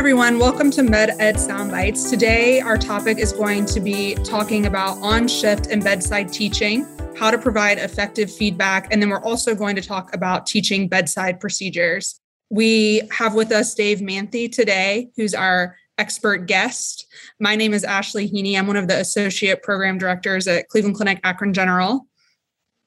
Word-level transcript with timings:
everyone. 0.00 0.38
Welcome 0.38 0.70
to 0.70 0.82
Med 0.82 1.10
Ed 1.18 1.36
Soundbites. 1.36 2.08
Today, 2.08 2.58
our 2.62 2.78
topic 2.78 3.18
is 3.18 3.34
going 3.34 3.66
to 3.66 3.80
be 3.80 4.14
talking 4.24 4.64
about 4.64 4.96
on 5.02 5.28
shift 5.28 5.66
and 5.66 5.84
bedside 5.84 6.32
teaching, 6.32 6.86
how 7.18 7.30
to 7.30 7.36
provide 7.36 7.76
effective 7.76 8.32
feedback, 8.32 8.88
and 8.90 9.02
then 9.02 9.10
we're 9.10 9.22
also 9.22 9.54
going 9.54 9.76
to 9.76 9.82
talk 9.82 10.14
about 10.14 10.46
teaching 10.46 10.88
bedside 10.88 11.38
procedures. 11.38 12.18
We 12.48 13.02
have 13.10 13.34
with 13.34 13.52
us 13.52 13.74
Dave 13.74 13.98
Manthey 13.98 14.50
today, 14.50 15.10
who's 15.16 15.34
our 15.34 15.76
expert 15.98 16.46
guest. 16.46 17.04
My 17.38 17.54
name 17.54 17.74
is 17.74 17.84
Ashley 17.84 18.26
Heaney. 18.26 18.58
I'm 18.58 18.68
one 18.68 18.76
of 18.76 18.88
the 18.88 18.98
associate 19.00 19.62
program 19.62 19.98
directors 19.98 20.48
at 20.48 20.68
Cleveland 20.68 20.96
Clinic 20.96 21.20
Akron 21.24 21.52
General. 21.52 22.06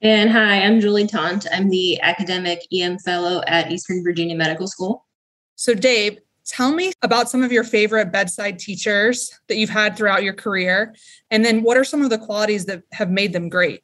And 0.02 0.32
hi, 0.32 0.64
I'm 0.64 0.80
Julie 0.80 1.05
Taunt. 1.05 1.45
I'm 1.52 1.70
the 1.70 2.02
academic 2.02 2.61
EM 2.73 2.98
fellow 2.98 3.43
at 3.45 3.71
Eastern 3.71 4.04
Virginia 4.04 4.36
Medical 4.36 4.65
School. 4.65 5.05
So, 5.55 5.75
Dave, 5.75 6.18
tell 6.46 6.74
me 6.74 6.92
about 7.02 7.29
some 7.29 7.43
of 7.43 7.52
your 7.52 7.64
favorite 7.64 8.11
bedside 8.11 8.60
teachers 8.60 9.39
that 9.47 9.57
you've 9.57 9.70
had 9.70 9.96
throughout 9.96 10.24
your 10.24 10.34
career. 10.34 10.93
And 11.32 11.43
then, 11.43 11.64
what 11.64 11.78
are 11.78 11.84
some 11.84 12.01
of 12.01 12.10
the 12.10 12.18
qualities 12.18 12.65
that 12.65 12.84
have 12.92 13.10
made 13.10 13.34
them 13.34 13.50
great? 13.50 13.84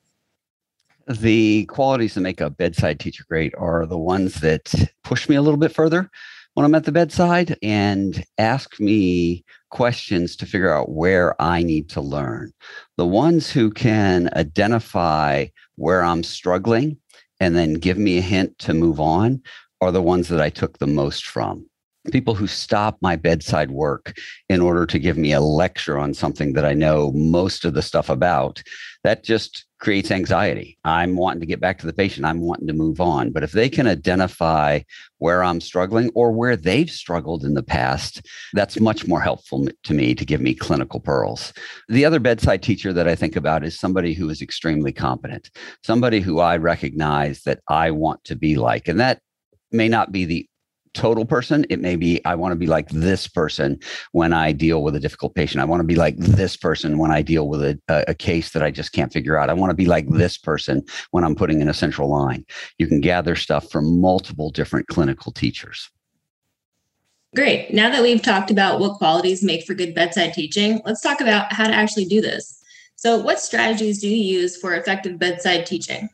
The 1.08 1.66
qualities 1.66 2.14
that 2.14 2.22
make 2.22 2.41
a 2.41 2.50
bedside 2.50 3.00
teacher 3.00 3.23
great 3.27 3.53
are 3.58 3.86
the 3.86 3.98
ones 3.98 4.41
that 4.41 4.73
push 5.03 5.27
me 5.27 5.36
a 5.36 5.41
little 5.41 5.58
bit 5.58 5.73
further 5.73 6.09
when 6.53 6.66
I'm 6.66 6.76
at 6.76 6.84
the 6.84 6.91
bedside 6.91 7.58
and 7.64 8.23
ask 8.38 8.80
me 8.80 9.44
questions 9.72 10.36
to 10.36 10.45
figure 10.45 10.73
out 10.73 10.91
where 10.91 11.39
I 11.41 11.64
need 11.64 11.89
to 11.91 12.02
learn. 12.02 12.52
The 12.98 13.08
ones 13.08 13.50
who 13.50 13.72
can 13.72 14.30
identify 14.36 15.48
where 15.76 16.03
I'm 16.03 16.23
struggling 16.23 16.98
and 17.39 17.55
then 17.55 17.76
give 17.76 17.98
me 17.98 18.17
a 18.17 18.22
hint 18.22 18.59
to 18.59 18.73
move 18.73 19.00
on 19.00 19.41
are 19.81 19.91
the 19.91 20.02
ones 20.02 20.28
that 20.28 20.41
I 20.41 20.50
took 20.50 20.78
the 20.78 20.88
most 20.88 21.26
from 21.26 21.69
people 22.09 22.36
who 22.36 22.48
stop 22.48 22.97
my 23.02 23.16
bedside 23.16 23.72
work 23.72 24.17
in 24.50 24.61
order 24.61 24.86
to 24.86 25.00
give 25.00 25.17
me 25.17 25.31
a 25.31 25.42
lecture 25.42 25.97
on 25.97 26.14
something 26.14 26.53
that 26.53 26.66
I 26.66 26.73
know 26.73 27.11
most 27.14 27.66
of 27.66 27.73
the 27.73 27.81
stuff 27.81 28.09
about, 28.09 28.61
that 29.03 29.23
just 29.23 29.66
creates 29.80 30.11
anxiety. 30.11 30.78
I'm 30.83 31.16
wanting 31.16 31.39
to 31.39 31.45
get 31.45 31.61
back 31.61 31.80
to 31.80 31.86
the 31.86 31.94
patient. 31.94 32.25
I'm 32.25 32.42
wanting 32.42 32.67
to 32.67 32.73
move 32.73 33.00
on. 33.00 33.31
But 33.31 33.44
if 33.44 33.53
they 33.53 33.70
can 33.70 33.88
identify 33.88 34.81
where 35.20 35.42
I'm 35.42 35.61
struggling 35.61 36.11
or 36.16 36.31
where 36.31 36.58
they've 36.58 36.92
struggled 36.92 37.45
in 37.45 37.53
the 37.53 37.64
past, 37.64 38.22
that's 38.53 38.80
much 38.80 39.08
more 39.08 39.22
helpful 39.22 39.67
to 39.83 39.94
me 39.94 40.14
to 40.16 40.26
give 40.26 40.42
me 40.42 40.53
clinical 40.53 41.00
pearls. 41.00 41.53
The 41.88 42.03
other 42.03 42.20
bedside 42.20 42.61
teacher 42.61 42.92
that 42.92 43.08
I 43.08 43.16
think 43.16 43.38
about 43.38 43.64
is 43.64 43.80
somebody 43.80 44.14
who 44.14 44.30
is 44.30 44.42
extremely 44.42 44.92
competent, 44.92 45.50
somebody 45.83 46.20
who 46.20 46.39
I 46.39 46.58
recognize 46.58 47.44
that 47.44 47.61
I 47.70 47.92
want 47.92 48.23
to 48.26 48.36
be 48.36 48.58
like. 48.58 48.89
And 48.89 49.00
that 49.00 49.22
may 49.72 49.88
not 49.88 50.11
be 50.11 50.26
the 50.26 50.50
total 51.00 51.25
person. 51.25 51.66
It 51.69 51.80
may 51.80 51.95
be, 51.95 52.23
I 52.25 52.36
want 52.36 52.52
to 52.52 52.58
be 52.58 52.67
like 52.67 52.89
this 52.89 53.28
person 53.28 53.80
when 54.11 54.33
I 54.33 54.52
deal 54.52 54.83
with 54.83 54.95
a 54.95 55.00
difficult 55.00 55.33
patient. 55.33 55.61
I 55.61 55.66
want 55.66 55.80
to 55.80 55.88
be 55.88 55.95
like 55.95 56.17
this 56.17 56.58
person 56.58 56.97
when 56.97 57.09
I 57.09 57.22
deal 57.22 57.47
with 57.47 57.64
a, 57.64 57.80
a, 57.88 58.14
case 58.14 58.52
that 58.52 58.61
I 58.61 58.69
just 58.69 58.92
can't 58.92 59.14
figure 59.14 59.38
out. 59.38 59.50
I 59.50 59.53
want 59.53 59.70
to 59.70 59.75
be 59.75 59.86
like 59.86 60.09
this 60.09 60.38
person 60.38 60.83
when 61.11 61.23
I'm 61.23 61.36
putting 61.36 61.61
in 61.61 61.70
a 61.70 61.73
central 61.73 62.09
line. 62.09 62.45
You 62.77 62.88
can 62.88 63.00
gather 63.00 63.38
stuff 63.38 63.72
from 63.72 64.02
multiple 64.02 64.50
different 64.50 64.88
clinical 64.88 65.31
teachers. 65.31 65.89
Great. 67.33 67.73
Now 67.73 67.89
that 67.89 68.02
we've 68.02 68.22
talked 68.22 68.52
about 68.52 68.80
what 68.81 68.97
qualities 68.97 69.42
make 69.42 69.64
for 69.64 69.73
good 69.73 69.95
bedside 69.95 70.33
teaching, 70.33 70.81
let's 70.86 71.02
talk 71.02 71.22
about 71.22 71.53
how 71.53 71.67
to 71.67 71.73
actually 71.73 72.05
do 72.05 72.20
this. 72.20 72.61
So, 72.95 73.17
what 73.17 73.39
strategies 73.39 74.02
do 74.02 74.09
you 74.09 74.39
use 74.39 74.58
for 74.58 74.73
effective 74.73 75.17
bedside 75.17 75.66
teaching? 75.66 76.09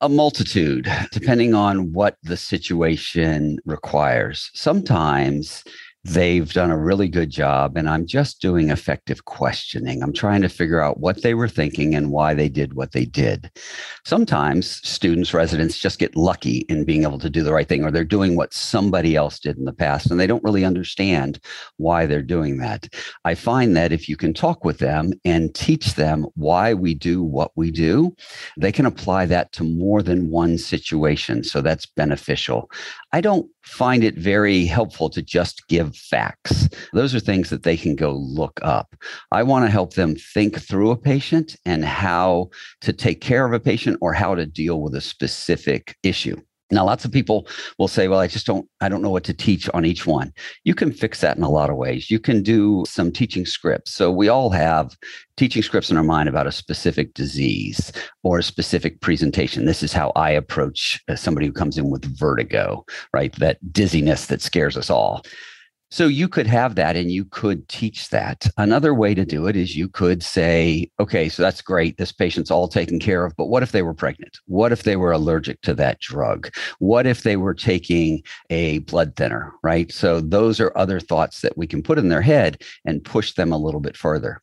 A 0.00 0.08
multitude 0.08 0.90
depending 1.12 1.54
on 1.54 1.92
what 1.92 2.16
the 2.22 2.36
situation 2.36 3.58
requires. 3.64 4.50
Sometimes 4.54 5.62
they've 6.04 6.52
done 6.52 6.70
a 6.70 6.78
really 6.78 7.08
good 7.08 7.30
job 7.30 7.76
and 7.76 7.88
i'm 7.88 8.06
just 8.06 8.40
doing 8.40 8.70
effective 8.70 9.24
questioning. 9.24 10.02
I'm 10.02 10.12
trying 10.12 10.42
to 10.42 10.48
figure 10.48 10.80
out 10.80 11.00
what 11.00 11.22
they 11.22 11.34
were 11.34 11.48
thinking 11.48 11.94
and 11.94 12.10
why 12.10 12.34
they 12.34 12.48
did 12.48 12.74
what 12.74 12.92
they 12.92 13.04
did. 13.04 13.50
Sometimes 14.04 14.86
students 14.86 15.32
residents 15.32 15.78
just 15.78 15.98
get 15.98 16.16
lucky 16.16 16.58
in 16.68 16.84
being 16.84 17.04
able 17.04 17.18
to 17.18 17.30
do 17.30 17.42
the 17.42 17.52
right 17.52 17.68
thing 17.68 17.84
or 17.84 17.90
they're 17.90 18.04
doing 18.04 18.36
what 18.36 18.52
somebody 18.52 19.16
else 19.16 19.38
did 19.38 19.56
in 19.56 19.64
the 19.64 19.72
past 19.72 20.10
and 20.10 20.18
they 20.18 20.26
don't 20.26 20.44
really 20.44 20.64
understand 20.64 21.38
why 21.76 22.06
they're 22.06 22.22
doing 22.22 22.58
that. 22.58 22.88
I 23.24 23.34
find 23.34 23.76
that 23.76 23.92
if 23.92 24.08
you 24.08 24.16
can 24.16 24.34
talk 24.34 24.64
with 24.64 24.78
them 24.78 25.12
and 25.24 25.54
teach 25.54 25.94
them 25.94 26.26
why 26.34 26.74
we 26.74 26.94
do 26.94 27.22
what 27.22 27.52
we 27.56 27.70
do 27.70 28.14
they 28.56 28.72
can 28.72 28.86
apply 28.86 29.26
that 29.26 29.52
to 29.52 29.64
more 29.64 30.02
than 30.02 30.30
one 30.30 30.58
situation 30.58 31.44
so 31.44 31.60
that's 31.60 31.86
beneficial. 31.86 32.70
I 33.12 33.20
don't 33.20 33.50
find 33.62 34.04
it 34.04 34.16
very 34.16 34.64
helpful 34.64 35.10
to 35.10 35.22
just 35.22 35.66
give 35.68 35.96
facts. 35.96 36.68
Those 36.92 37.14
are 37.14 37.20
things 37.20 37.50
that 37.50 37.62
they 37.62 37.76
can 37.76 37.96
go 37.96 38.12
look 38.12 38.58
up. 38.62 38.94
I 39.32 39.42
want 39.42 39.64
to 39.64 39.70
help 39.70 39.94
them 39.94 40.16
think 40.16 40.60
through 40.60 40.90
a 40.90 40.96
patient 40.96 41.56
and 41.64 41.84
how 41.84 42.50
to 42.80 42.92
take 42.92 43.20
care 43.20 43.46
of 43.46 43.52
a 43.52 43.60
patient 43.60 43.98
or 44.00 44.12
how 44.12 44.34
to 44.34 44.46
deal 44.46 44.80
with 44.80 44.94
a 44.94 45.00
specific 45.00 45.96
issue. 46.02 46.36
Now, 46.70 46.84
lots 46.84 47.04
of 47.04 47.12
people 47.12 47.48
will 47.78 47.88
say, 47.88 48.08
well, 48.08 48.20
I 48.20 48.26
just 48.26 48.46
don't, 48.46 48.68
I 48.80 48.88
don't 48.88 49.02
know 49.02 49.10
what 49.10 49.24
to 49.24 49.34
teach 49.34 49.68
on 49.70 49.84
each 49.84 50.06
one. 50.06 50.32
You 50.64 50.74
can 50.74 50.92
fix 50.92 51.20
that 51.20 51.36
in 51.36 51.42
a 51.42 51.50
lot 51.50 51.70
of 51.70 51.76
ways. 51.76 52.10
You 52.10 52.20
can 52.20 52.42
do 52.42 52.84
some 52.86 53.10
teaching 53.10 53.44
scripts. 53.44 53.92
So 53.92 54.10
we 54.10 54.28
all 54.28 54.50
have 54.50 54.96
teaching 55.36 55.62
scripts 55.62 55.90
in 55.90 55.96
our 55.96 56.04
mind 56.04 56.28
about 56.28 56.46
a 56.46 56.52
specific 56.52 57.14
disease 57.14 57.92
or 58.22 58.38
a 58.38 58.42
specific 58.42 59.00
presentation. 59.00 59.64
This 59.64 59.82
is 59.82 59.92
how 59.92 60.12
I 60.14 60.30
approach 60.30 61.00
uh, 61.08 61.16
somebody 61.16 61.46
who 61.46 61.52
comes 61.52 61.76
in 61.76 61.90
with 61.90 62.04
vertigo, 62.18 62.84
right? 63.12 63.34
That 63.36 63.58
dizziness 63.72 64.26
that 64.26 64.42
scares 64.42 64.76
us 64.76 64.90
all. 64.90 65.24
So 65.92 66.06
you 66.06 66.28
could 66.28 66.46
have 66.46 66.76
that 66.76 66.94
and 66.94 67.10
you 67.10 67.24
could 67.24 67.68
teach 67.68 68.10
that. 68.10 68.48
Another 68.56 68.94
way 68.94 69.12
to 69.12 69.24
do 69.24 69.48
it 69.48 69.56
is 69.56 69.76
you 69.76 69.88
could 69.88 70.22
say, 70.22 70.88
okay, 71.00 71.28
so 71.28 71.42
that's 71.42 71.60
great. 71.60 71.96
This 71.96 72.12
patient's 72.12 72.50
all 72.50 72.68
taken 72.68 73.00
care 73.00 73.24
of. 73.24 73.34
But 73.36 73.46
what 73.46 73.64
if 73.64 73.72
they 73.72 73.82
were 73.82 73.94
pregnant? 73.94 74.38
What 74.46 74.70
if 74.70 74.84
they 74.84 74.94
were 74.94 75.10
allergic 75.10 75.62
to 75.62 75.74
that 75.74 75.98
drug? 75.98 76.50
What 76.78 77.06
if 77.06 77.24
they 77.24 77.36
were 77.36 77.54
taking 77.54 78.22
a 78.50 78.78
blood 78.80 79.16
thinner, 79.16 79.52
right? 79.64 79.90
So 79.90 80.20
those 80.20 80.60
are 80.60 80.76
other 80.76 81.00
thoughts 81.00 81.40
that 81.40 81.58
we 81.58 81.66
can 81.66 81.82
put 81.82 81.98
in 81.98 82.08
their 82.08 82.22
head 82.22 82.62
and 82.84 83.04
push 83.04 83.32
them 83.34 83.50
a 83.50 83.58
little 83.58 83.80
bit 83.80 83.96
further. 83.96 84.42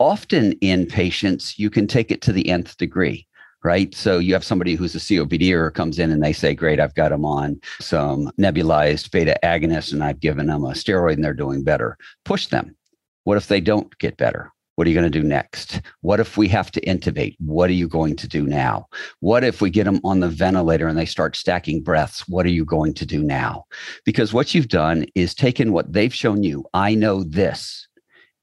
Often 0.00 0.54
in 0.54 0.86
patients, 0.86 1.60
you 1.60 1.70
can 1.70 1.86
take 1.86 2.10
it 2.10 2.22
to 2.22 2.32
the 2.32 2.48
nth 2.48 2.76
degree 2.76 3.28
right? 3.64 3.94
So 3.94 4.18
you 4.18 4.32
have 4.34 4.44
somebody 4.44 4.74
who's 4.74 4.94
a 4.94 4.98
COPD 4.98 5.52
or 5.52 5.70
comes 5.70 5.98
in 5.98 6.10
and 6.10 6.22
they 6.22 6.32
say, 6.32 6.54
Great, 6.54 6.80
I've 6.80 6.94
got 6.94 7.10
them 7.10 7.24
on 7.24 7.60
some 7.80 8.30
nebulized 8.38 9.10
beta 9.10 9.38
agonist 9.42 9.92
and 9.92 10.02
I've 10.02 10.20
given 10.20 10.46
them 10.46 10.64
a 10.64 10.70
steroid 10.70 11.14
and 11.14 11.24
they're 11.24 11.34
doing 11.34 11.64
better. 11.64 11.96
Push 12.24 12.48
them. 12.48 12.76
What 13.24 13.36
if 13.36 13.48
they 13.48 13.60
don't 13.60 13.96
get 13.98 14.16
better? 14.16 14.52
What 14.74 14.86
are 14.86 14.90
you 14.90 14.98
going 14.98 15.12
to 15.12 15.20
do 15.20 15.26
next? 15.26 15.82
What 16.00 16.18
if 16.18 16.38
we 16.38 16.48
have 16.48 16.70
to 16.72 16.80
intubate? 16.80 17.36
What 17.38 17.68
are 17.68 17.74
you 17.74 17.88
going 17.88 18.16
to 18.16 18.26
do 18.26 18.46
now? 18.46 18.88
What 19.20 19.44
if 19.44 19.60
we 19.60 19.68
get 19.68 19.84
them 19.84 20.00
on 20.02 20.20
the 20.20 20.30
ventilator 20.30 20.88
and 20.88 20.98
they 20.98 21.04
start 21.04 21.36
stacking 21.36 21.82
breaths? 21.82 22.26
What 22.26 22.46
are 22.46 22.50
you 22.50 22.64
going 22.64 22.94
to 22.94 23.06
do 23.06 23.22
now? 23.22 23.64
Because 24.06 24.32
what 24.32 24.54
you've 24.54 24.68
done 24.68 25.04
is 25.14 25.34
taken 25.34 25.72
what 25.72 25.92
they've 25.92 26.14
shown 26.14 26.42
you. 26.42 26.64
I 26.72 26.94
know 26.94 27.22
this 27.22 27.86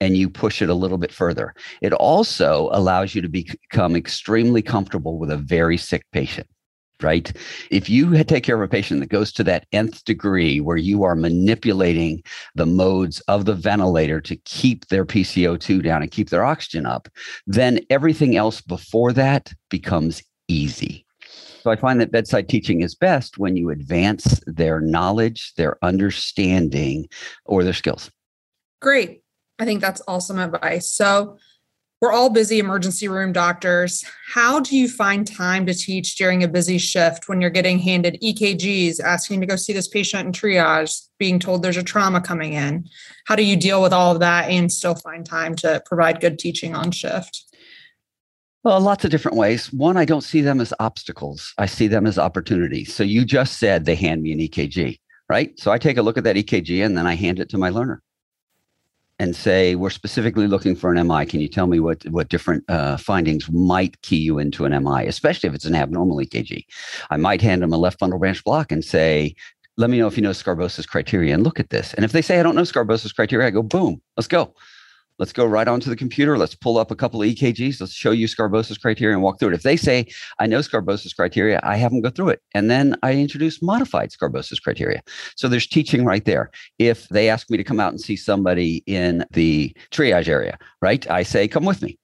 and 0.00 0.16
you 0.16 0.28
push 0.28 0.62
it 0.62 0.70
a 0.70 0.74
little 0.74 0.98
bit 0.98 1.12
further. 1.12 1.54
It 1.82 1.92
also 1.92 2.68
allows 2.72 3.14
you 3.14 3.22
to 3.22 3.28
become 3.28 3.96
extremely 3.96 4.62
comfortable 4.62 5.18
with 5.18 5.30
a 5.30 5.36
very 5.36 5.76
sick 5.76 6.04
patient 6.12 6.46
right? 7.02 7.32
If 7.70 7.88
you 7.88 8.22
take 8.24 8.44
care 8.44 8.56
of 8.56 8.62
a 8.62 8.68
patient 8.68 9.00
that 9.00 9.08
goes 9.08 9.32
to 9.32 9.44
that 9.44 9.66
nth 9.72 10.04
degree 10.04 10.60
where 10.60 10.76
you 10.76 11.04
are 11.04 11.14
manipulating 11.14 12.22
the 12.54 12.66
modes 12.66 13.20
of 13.20 13.44
the 13.44 13.54
ventilator 13.54 14.20
to 14.22 14.36
keep 14.36 14.86
their 14.88 15.04
PCO2 15.04 15.82
down 15.82 16.02
and 16.02 16.10
keep 16.10 16.30
their 16.30 16.44
oxygen 16.44 16.86
up, 16.86 17.08
then 17.46 17.80
everything 17.90 18.36
else 18.36 18.60
before 18.60 19.12
that 19.12 19.52
becomes 19.68 20.22
easy. 20.48 21.06
So 21.62 21.70
I 21.70 21.76
find 21.76 22.00
that 22.00 22.12
bedside 22.12 22.48
teaching 22.48 22.80
is 22.80 22.94
best 22.94 23.38
when 23.38 23.56
you 23.56 23.70
advance 23.70 24.40
their 24.46 24.80
knowledge, 24.80 25.52
their 25.56 25.76
understanding, 25.84 27.08
or 27.44 27.64
their 27.64 27.74
skills. 27.74 28.10
Great. 28.80 29.22
I 29.60 29.64
think 29.64 29.80
that's 29.80 30.02
awesome 30.08 30.38
advice. 30.38 30.90
So, 30.90 31.36
we're 32.00 32.12
all 32.12 32.30
busy 32.30 32.58
emergency 32.58 33.08
room 33.08 33.30
doctors. 33.30 34.02
How 34.32 34.58
do 34.58 34.74
you 34.74 34.88
find 34.88 35.26
time 35.26 35.66
to 35.66 35.74
teach 35.74 36.16
during 36.16 36.42
a 36.42 36.48
busy 36.48 36.78
shift 36.78 37.28
when 37.28 37.42
you're 37.42 37.50
getting 37.50 37.78
handed 37.78 38.18
EKGs, 38.22 39.00
asking 39.00 39.42
to 39.42 39.46
go 39.46 39.56
see 39.56 39.74
this 39.74 39.86
patient 39.86 40.24
in 40.24 40.32
triage, 40.32 41.08
being 41.18 41.38
told 41.38 41.62
there's 41.62 41.76
a 41.76 41.82
trauma 41.82 42.22
coming 42.22 42.54
in? 42.54 42.88
How 43.26 43.36
do 43.36 43.44
you 43.44 43.54
deal 43.54 43.82
with 43.82 43.92
all 43.92 44.12
of 44.12 44.20
that 44.20 44.48
and 44.48 44.72
still 44.72 44.94
find 44.94 45.26
time 45.26 45.54
to 45.56 45.82
provide 45.84 46.22
good 46.22 46.38
teaching 46.38 46.74
on 46.74 46.90
shift? 46.90 47.44
Well, 48.64 48.80
lots 48.80 49.04
of 49.04 49.10
different 49.10 49.36
ways. 49.36 49.70
One, 49.70 49.98
I 49.98 50.06
don't 50.06 50.22
see 50.22 50.40
them 50.40 50.60
as 50.62 50.72
obstacles, 50.80 51.52
I 51.58 51.66
see 51.66 51.86
them 51.86 52.06
as 52.06 52.18
opportunities. 52.18 52.94
So, 52.94 53.02
you 53.02 53.26
just 53.26 53.58
said 53.58 53.84
they 53.84 53.94
hand 53.94 54.22
me 54.22 54.32
an 54.32 54.38
EKG, 54.38 54.98
right? 55.28 55.52
So, 55.60 55.70
I 55.70 55.76
take 55.76 55.98
a 55.98 56.02
look 56.02 56.16
at 56.16 56.24
that 56.24 56.36
EKG 56.36 56.82
and 56.82 56.96
then 56.96 57.06
I 57.06 57.14
hand 57.14 57.40
it 57.40 57.50
to 57.50 57.58
my 57.58 57.68
learner 57.68 58.02
and 59.20 59.36
say 59.36 59.74
we're 59.74 59.90
specifically 59.90 60.48
looking 60.48 60.74
for 60.74 60.90
an 60.90 61.06
MI. 61.06 61.26
Can 61.26 61.40
you 61.40 61.48
tell 61.48 61.66
me 61.66 61.78
what 61.78 62.02
what 62.08 62.30
different 62.30 62.64
uh, 62.68 62.96
findings 62.96 63.50
might 63.50 64.00
key 64.00 64.16
you 64.16 64.38
into 64.38 64.64
an 64.64 64.82
MI, 64.82 65.06
especially 65.06 65.48
if 65.48 65.54
it's 65.54 65.66
an 65.66 65.74
abnormal 65.74 66.16
EKG? 66.16 66.64
I 67.10 67.18
might 67.18 67.42
hand 67.42 67.62
them 67.62 67.72
a 67.72 67.76
left 67.76 67.98
bundle 67.98 68.18
branch 68.18 68.42
block 68.42 68.72
and 68.72 68.82
say, 68.82 69.34
let 69.76 69.90
me 69.90 69.98
know 69.98 70.06
if 70.06 70.16
you 70.16 70.22
know 70.22 70.30
Sgarbossa's 70.30 70.86
criteria 70.86 71.34
and 71.34 71.44
look 71.44 71.60
at 71.60 71.68
this. 71.68 71.92
And 71.94 72.04
if 72.04 72.12
they 72.12 72.22
say, 72.22 72.40
I 72.40 72.42
don't 72.42 72.54
know 72.54 72.62
Sgarbossa's 72.62 73.12
criteria, 73.12 73.46
I 73.46 73.50
go, 73.50 73.62
boom, 73.62 74.00
let's 74.16 74.26
go. 74.26 74.54
Let's 75.20 75.34
go 75.34 75.44
right 75.44 75.68
onto 75.68 75.90
the 75.90 75.96
computer. 75.96 76.38
Let's 76.38 76.54
pull 76.54 76.78
up 76.78 76.90
a 76.90 76.96
couple 76.96 77.22
of 77.22 77.28
EKGs. 77.28 77.78
Let's 77.78 77.92
show 77.92 78.10
you 78.10 78.26
Sgarbossa's 78.26 78.78
criteria 78.78 79.14
and 79.14 79.22
walk 79.22 79.38
through 79.38 79.50
it. 79.50 79.54
If 79.54 79.62
they 79.62 79.76
say, 79.76 80.06
I 80.38 80.46
know 80.46 80.60
Sgarbossa's 80.60 81.12
criteria, 81.12 81.60
I 81.62 81.76
have 81.76 81.92
them 81.92 82.00
go 82.00 82.08
through 82.08 82.30
it. 82.30 82.40
And 82.54 82.70
then 82.70 82.96
I 83.02 83.12
introduce 83.12 83.60
modified 83.60 84.12
Sgarbossa's 84.12 84.60
criteria. 84.60 85.02
So 85.36 85.46
there's 85.46 85.66
teaching 85.66 86.06
right 86.06 86.24
there. 86.24 86.50
If 86.78 87.06
they 87.10 87.28
ask 87.28 87.50
me 87.50 87.58
to 87.58 87.64
come 87.64 87.80
out 87.80 87.92
and 87.92 88.00
see 88.00 88.16
somebody 88.16 88.82
in 88.86 89.26
the 89.30 89.76
triage 89.90 90.26
area, 90.26 90.58
right? 90.80 91.08
I 91.10 91.22
say, 91.22 91.46
come 91.46 91.66
with 91.66 91.82
me 91.82 91.98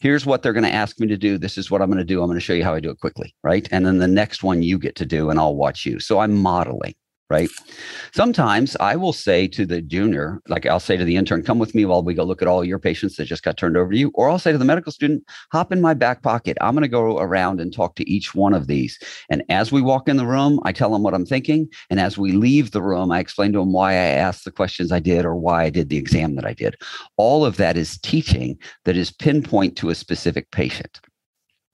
here's 0.00 0.26
what 0.26 0.42
they're 0.42 0.52
going 0.52 0.64
to 0.64 0.74
ask 0.74 0.98
me 0.98 1.06
to 1.06 1.16
do. 1.16 1.38
This 1.38 1.56
is 1.56 1.70
what 1.70 1.80
I'm 1.80 1.88
going 1.88 1.98
to 1.98 2.04
do. 2.04 2.20
I'm 2.20 2.26
going 2.26 2.36
to 2.36 2.44
show 2.44 2.54
you 2.54 2.64
how 2.64 2.74
I 2.74 2.80
do 2.80 2.90
it 2.90 2.98
quickly. 2.98 3.36
Right. 3.44 3.68
And 3.70 3.86
then 3.86 3.98
the 3.98 4.08
next 4.08 4.42
one 4.42 4.64
you 4.64 4.76
get 4.76 4.96
to 4.96 5.06
do, 5.06 5.30
and 5.30 5.38
I'll 5.38 5.54
watch 5.54 5.86
you. 5.86 6.00
So 6.00 6.18
I'm 6.18 6.34
modeling 6.34 6.94
right? 7.30 7.48
Sometimes 8.12 8.76
I 8.78 8.94
will 8.94 9.14
say 9.14 9.48
to 9.48 9.64
the 9.64 9.80
junior, 9.80 10.42
like 10.48 10.66
I'll 10.66 10.78
say 10.78 10.98
to 10.98 11.04
the 11.04 11.16
intern, 11.16 11.42
come 11.42 11.58
with 11.58 11.74
me 11.74 11.86
while 11.86 12.02
we 12.02 12.12
go 12.12 12.24
look 12.24 12.42
at 12.42 12.48
all 12.48 12.62
your 12.62 12.78
patients 12.78 13.16
that 13.16 13.24
just 13.24 13.42
got 13.42 13.56
turned 13.56 13.76
over 13.76 13.90
to 13.90 13.98
you. 13.98 14.10
Or 14.14 14.28
I'll 14.28 14.38
say 14.38 14.52
to 14.52 14.58
the 14.58 14.66
medical 14.66 14.92
student, 14.92 15.24
hop 15.50 15.72
in 15.72 15.80
my 15.80 15.94
back 15.94 16.22
pocket. 16.22 16.58
I'm 16.60 16.74
going 16.74 16.82
to 16.82 16.88
go 16.88 17.18
around 17.18 17.58
and 17.58 17.72
talk 17.72 17.94
to 17.96 18.10
each 18.10 18.34
one 18.34 18.52
of 18.52 18.66
these. 18.66 18.98
And 19.30 19.42
as 19.48 19.72
we 19.72 19.80
walk 19.80 20.08
in 20.08 20.18
the 20.18 20.26
room, 20.26 20.60
I 20.64 20.72
tell 20.72 20.92
them 20.92 21.02
what 21.02 21.14
I'm 21.14 21.24
thinking. 21.24 21.68
And 21.88 21.98
as 21.98 22.18
we 22.18 22.32
leave 22.32 22.72
the 22.72 22.82
room, 22.82 23.10
I 23.10 23.20
explain 23.20 23.52
to 23.54 23.60
them 23.60 23.72
why 23.72 23.92
I 23.92 24.12
asked 24.26 24.44
the 24.44 24.52
questions 24.52 24.92
I 24.92 25.00
did 25.00 25.24
or 25.24 25.34
why 25.34 25.64
I 25.64 25.70
did 25.70 25.88
the 25.88 25.96
exam 25.96 26.36
that 26.36 26.44
I 26.44 26.52
did. 26.52 26.76
All 27.16 27.46
of 27.46 27.56
that 27.56 27.78
is 27.78 27.98
teaching 27.98 28.58
that 28.84 28.96
is 28.96 29.10
pinpoint 29.10 29.76
to 29.78 29.88
a 29.88 29.94
specific 29.94 30.50
patient. 30.50 31.00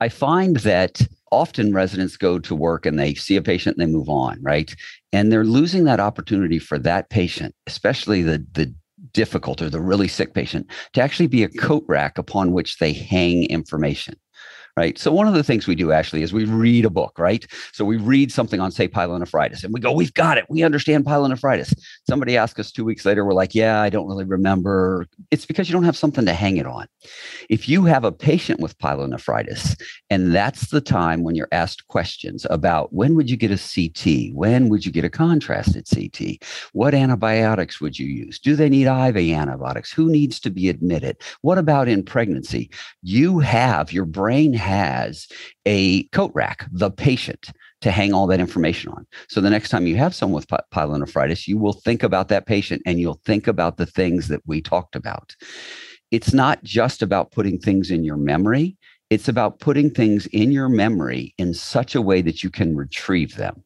I 0.00 0.08
find 0.08 0.58
that 0.58 1.02
often 1.32 1.72
residents 1.72 2.16
go 2.16 2.38
to 2.38 2.54
work 2.54 2.86
and 2.86 2.98
they 2.98 3.14
see 3.14 3.36
a 3.36 3.42
patient 3.42 3.76
and 3.76 3.86
they 3.86 3.92
move 3.92 4.08
on, 4.08 4.38
right? 4.42 4.74
And 5.12 5.32
they're 5.32 5.44
losing 5.44 5.84
that 5.84 6.00
opportunity 6.00 6.58
for 6.58 6.78
that 6.78 7.10
patient, 7.10 7.54
especially 7.66 8.22
the 8.22 8.44
the 8.52 8.74
difficult 9.12 9.62
or 9.62 9.70
the 9.70 9.80
really 9.80 10.08
sick 10.08 10.34
patient, 10.34 10.66
to 10.92 11.00
actually 11.00 11.28
be 11.28 11.42
a 11.42 11.48
coat 11.48 11.84
rack 11.86 12.18
upon 12.18 12.52
which 12.52 12.78
they 12.78 12.92
hang 12.92 13.44
information 13.44 14.14
right? 14.78 14.96
So 14.96 15.10
one 15.10 15.26
of 15.26 15.34
the 15.34 15.42
things 15.42 15.66
we 15.66 15.74
do 15.74 15.90
actually 15.90 16.22
is 16.22 16.32
we 16.32 16.44
read 16.44 16.84
a 16.84 16.90
book, 16.90 17.18
right? 17.18 17.44
So 17.72 17.84
we 17.84 17.96
read 17.96 18.30
something 18.30 18.60
on, 18.60 18.70
say, 18.70 18.86
pyelonephritis, 18.86 19.64
and 19.64 19.74
we 19.74 19.80
go, 19.80 19.90
we've 19.90 20.14
got 20.14 20.38
it. 20.38 20.44
We 20.48 20.62
understand 20.62 21.04
pyelonephritis. 21.04 21.74
Somebody 22.08 22.36
asks 22.36 22.60
us 22.60 22.70
two 22.70 22.84
weeks 22.84 23.04
later, 23.04 23.24
we're 23.24 23.32
like, 23.32 23.56
yeah, 23.56 23.82
I 23.82 23.90
don't 23.90 24.06
really 24.06 24.24
remember. 24.24 25.06
It's 25.32 25.46
because 25.46 25.68
you 25.68 25.72
don't 25.72 25.82
have 25.82 25.96
something 25.96 26.24
to 26.26 26.32
hang 26.32 26.58
it 26.58 26.66
on. 26.66 26.86
If 27.48 27.68
you 27.68 27.86
have 27.86 28.04
a 28.04 28.12
patient 28.12 28.60
with 28.60 28.78
pyelonephritis, 28.78 29.82
and 30.10 30.32
that's 30.32 30.70
the 30.70 30.80
time 30.80 31.24
when 31.24 31.34
you're 31.34 31.48
asked 31.50 31.88
questions 31.88 32.46
about 32.48 32.92
when 32.92 33.16
would 33.16 33.28
you 33.28 33.36
get 33.36 33.50
a 33.50 33.58
CT? 33.58 34.32
When 34.32 34.68
would 34.68 34.86
you 34.86 34.92
get 34.92 35.04
a 35.04 35.10
contrasted 35.10 35.88
CT? 35.92 36.44
What 36.72 36.94
antibiotics 36.94 37.80
would 37.80 37.98
you 37.98 38.06
use? 38.06 38.38
Do 38.38 38.54
they 38.54 38.68
need 38.68 38.86
IV 38.86 39.16
antibiotics? 39.16 39.90
Who 39.90 40.08
needs 40.08 40.38
to 40.38 40.50
be 40.50 40.68
admitted? 40.68 41.16
What 41.40 41.58
about 41.58 41.88
in 41.88 42.04
pregnancy? 42.04 42.70
You 43.02 43.40
have, 43.40 43.92
your 43.92 44.04
brain 44.04 44.52
has 44.68 45.26
a 45.64 46.04
coat 46.08 46.30
rack, 46.34 46.66
the 46.70 46.90
patient, 46.90 47.50
to 47.80 47.90
hang 47.90 48.12
all 48.12 48.26
that 48.26 48.40
information 48.40 48.90
on. 48.92 49.06
So 49.28 49.40
the 49.40 49.50
next 49.50 49.70
time 49.70 49.86
you 49.86 49.96
have 49.96 50.14
someone 50.14 50.42
with 50.42 50.62
pyelonephritis, 50.72 51.46
you 51.46 51.56
will 51.56 51.72
think 51.72 52.02
about 52.02 52.28
that 52.28 52.46
patient 52.46 52.82
and 52.84 53.00
you'll 53.00 53.20
think 53.24 53.46
about 53.46 53.78
the 53.78 53.86
things 53.86 54.28
that 54.28 54.42
we 54.46 54.60
talked 54.60 54.94
about. 54.94 55.34
It's 56.10 56.32
not 56.32 56.62
just 56.62 57.02
about 57.02 57.32
putting 57.32 57.58
things 57.58 57.90
in 57.90 58.04
your 58.04 58.16
memory, 58.16 58.76
it's 59.10 59.28
about 59.28 59.58
putting 59.58 59.90
things 59.90 60.26
in 60.26 60.52
your 60.52 60.68
memory 60.68 61.34
in 61.38 61.54
such 61.54 61.94
a 61.94 62.02
way 62.02 62.20
that 62.22 62.42
you 62.42 62.50
can 62.50 62.76
retrieve 62.76 63.36
them. 63.36 63.64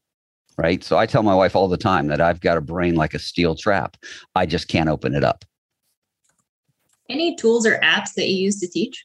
Right. 0.58 0.84
So 0.84 0.98
I 0.98 1.06
tell 1.06 1.22
my 1.22 1.34
wife 1.34 1.56
all 1.56 1.66
the 1.66 1.78
time 1.78 2.08
that 2.08 2.20
I've 2.20 2.40
got 2.40 2.58
a 2.58 2.60
brain 2.60 2.94
like 2.94 3.14
a 3.14 3.18
steel 3.18 3.56
trap. 3.56 3.96
I 4.36 4.46
just 4.46 4.68
can't 4.68 4.88
open 4.88 5.14
it 5.14 5.24
up. 5.24 5.44
Any 7.08 7.34
tools 7.34 7.66
or 7.66 7.78
apps 7.80 8.14
that 8.14 8.28
you 8.28 8.36
use 8.44 8.60
to 8.60 8.68
teach? 8.68 9.04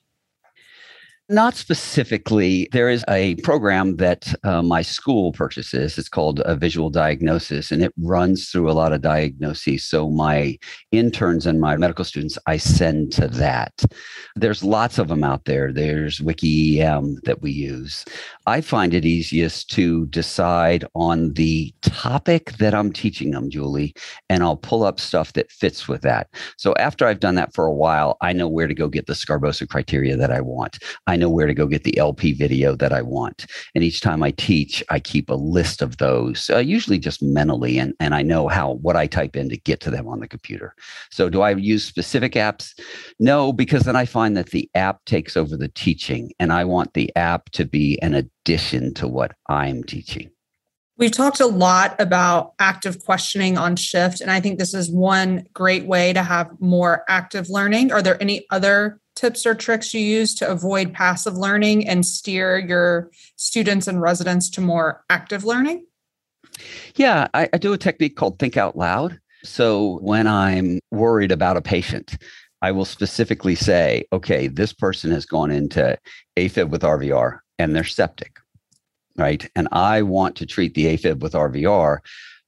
Not 1.30 1.56
specifically. 1.56 2.70
There 2.72 2.90
is 2.90 3.04
a 3.10 3.36
program 3.44 3.98
that 3.98 4.34
uh, 4.46 4.62
my 4.62 4.82
school 4.82 5.34
purchases. 5.34 5.98
It's 5.98 6.08
called 6.08 6.42
a 6.46 6.56
Visual 6.56 6.90
Diagnosis, 6.90 7.70
and 7.70 7.84
it 7.84 7.92
runs 7.98 8.50
through 8.50 8.72
a 8.72 8.72
lot 8.72 8.94
of 8.94 9.02
diagnoses. 9.02 9.86
So 9.86 10.10
my 10.10 10.58
interns 10.94 11.46
and 11.46 11.60
my 11.60 11.76
medical 11.76 12.06
students, 12.06 12.38
I 12.48 12.56
send 12.56 13.12
to 13.14 13.28
that. 13.28 13.84
There's 14.38 14.64
lots 14.64 15.00
of 15.00 15.10
them 15.10 15.22
out 15.22 15.44
there. 15.44 15.74
There's 15.74 16.20
WikiEM 16.20 17.22
that 17.24 17.42
we 17.42 17.52
use. 17.52 18.06
I 18.46 18.62
find 18.62 18.94
it 18.94 19.04
easiest 19.04 19.70
to 19.72 20.06
decide 20.06 20.86
on 20.96 21.34
the 21.34 21.74
topic 21.82 22.54
that 22.54 22.74
I'm 22.74 22.94
teaching 22.94 23.32
them, 23.32 23.50
Julie, 23.50 23.94
and 24.30 24.44
I'll 24.44 24.56
pull 24.56 24.86
up 24.86 24.98
stuff 24.98 25.34
that 25.34 25.52
fits 25.52 25.90
with 25.90 26.04
that. 26.04 26.30
So 26.56 26.74
after 26.76 27.06
I've 27.06 27.20
done 27.20 27.36
that 27.36 27.54
for 27.54 27.66
a 27.66 27.74
while, 27.74 28.16
I 28.22 28.32
know 28.32 28.48
where 28.48 28.68
to 28.68 28.74
go 28.74 28.88
get 28.88 29.08
the 29.08 29.14
Sgarbossa 29.14 29.68
criteria 29.68 30.16
that 30.16 30.32
I 30.32 30.40
want. 30.40 30.80
I 31.06 31.17
know 31.18 31.30
where 31.30 31.48
to 31.48 31.54
go 31.54 31.68
get 31.68 31.84
the 31.84 31.98
LP 31.98 32.34
video 32.34 32.76
that 32.76 32.94
I 32.94 33.02
want. 33.02 33.46
And 33.76 33.84
each 33.84 34.02
time 34.02 34.24
I 34.24 34.32
teach, 34.32 34.84
I 34.90 35.00
keep 35.00 35.30
a 35.30 35.36
list 35.36 35.82
of 35.82 35.98
those, 35.98 36.50
uh, 36.50 36.60
usually 36.60 37.00
just 37.00 37.22
mentally, 37.22 37.78
and, 37.78 37.94
and 38.00 38.16
I 38.16 38.22
know 38.22 38.48
how 38.48 38.74
what 38.74 38.96
I 38.96 39.08
type 39.08 39.36
in 39.36 39.50
to 39.50 39.58
get 39.58 39.80
to 39.82 39.92
them 39.92 40.08
on 40.08 40.20
the 40.20 40.28
computer. 40.28 40.74
So, 41.12 41.30
do 41.30 41.42
I 41.42 41.52
use 41.52 41.84
specific 41.84 42.34
apps? 42.34 42.74
No, 43.20 43.52
because 43.52 43.84
then 43.84 43.96
I 43.96 44.06
find 44.06 44.38
that 44.38 44.52
the 44.52 44.70
app 44.76 45.04
takes 45.06 45.36
over 45.36 45.58
the 45.58 45.70
teaching, 45.70 46.32
and 46.40 46.54
I 46.54 46.64
want 46.64 46.94
the 46.94 47.14
app 47.16 47.50
to 47.52 47.66
be 47.66 48.00
an 48.02 48.14
addition 48.14 48.94
to 48.96 49.08
what 49.08 49.34
I'm 49.50 49.84
teaching. 49.84 50.32
We've 50.98 51.12
talked 51.12 51.40
a 51.40 51.46
lot 51.46 51.96
about 52.00 52.54
active 52.58 53.06
questioning 53.06 53.56
on 53.56 53.76
shift, 53.76 54.20
and 54.20 54.32
I 54.32 54.40
think 54.40 54.58
this 54.58 54.74
is 54.74 54.90
one 54.90 55.46
great 55.54 55.86
way 55.86 56.12
to 56.12 56.24
have 56.24 56.50
more 56.60 57.04
active 57.08 57.50
learning. 57.50 57.92
Are 57.92 58.02
there 58.02 58.22
any 58.22 58.48
other 58.50 59.00
tips 59.16 59.46
or 59.46 59.54
tricks 59.54 59.94
you 59.94 60.02
use 60.02 60.34
to 60.36 60.50
avoid 60.50 60.94
passive 60.94 61.36
learning 61.36 61.88
and 61.88 62.04
steer 62.04 62.58
your 62.58 63.12
students 63.36 63.88
and 63.88 64.02
residents 64.02 64.50
to 64.52 64.62
more 64.62 65.04
active 65.10 65.44
learning? 65.44 65.86
Yeah, 66.96 67.28
I, 67.34 67.48
I 67.54 67.58
do 67.58 67.74
a 67.74 67.78
technique 67.78 68.16
called 68.16 68.40
think 68.40 68.58
out 68.58 68.76
loud. 68.76 69.20
So 69.44 70.00
when 70.02 70.26
I'm 70.26 70.80
worried 70.92 71.32
about 71.32 71.58
a 71.58 71.62
patient, 71.62 72.18
I 72.64 72.72
will 72.72 72.86
specifically 72.86 73.54
say, 73.54 74.06
okay, 74.12 74.48
this 74.48 74.74
person 74.74 75.12
has 75.12 75.28
gone 75.28 75.52
into 75.52 75.96
AFib 76.38 76.70
with 76.70 76.82
RVR 76.82 77.40
and 77.60 77.76
they're 77.76 77.84
septic, 77.84 78.40
right? 79.18 79.50
And 79.56 79.68
I 79.72 80.02
want 80.02 80.36
to 80.38 80.46
treat 80.46 80.74
the 80.74 80.86
AFib 80.86 81.20
with 81.20 81.34
RVR 81.34 82.00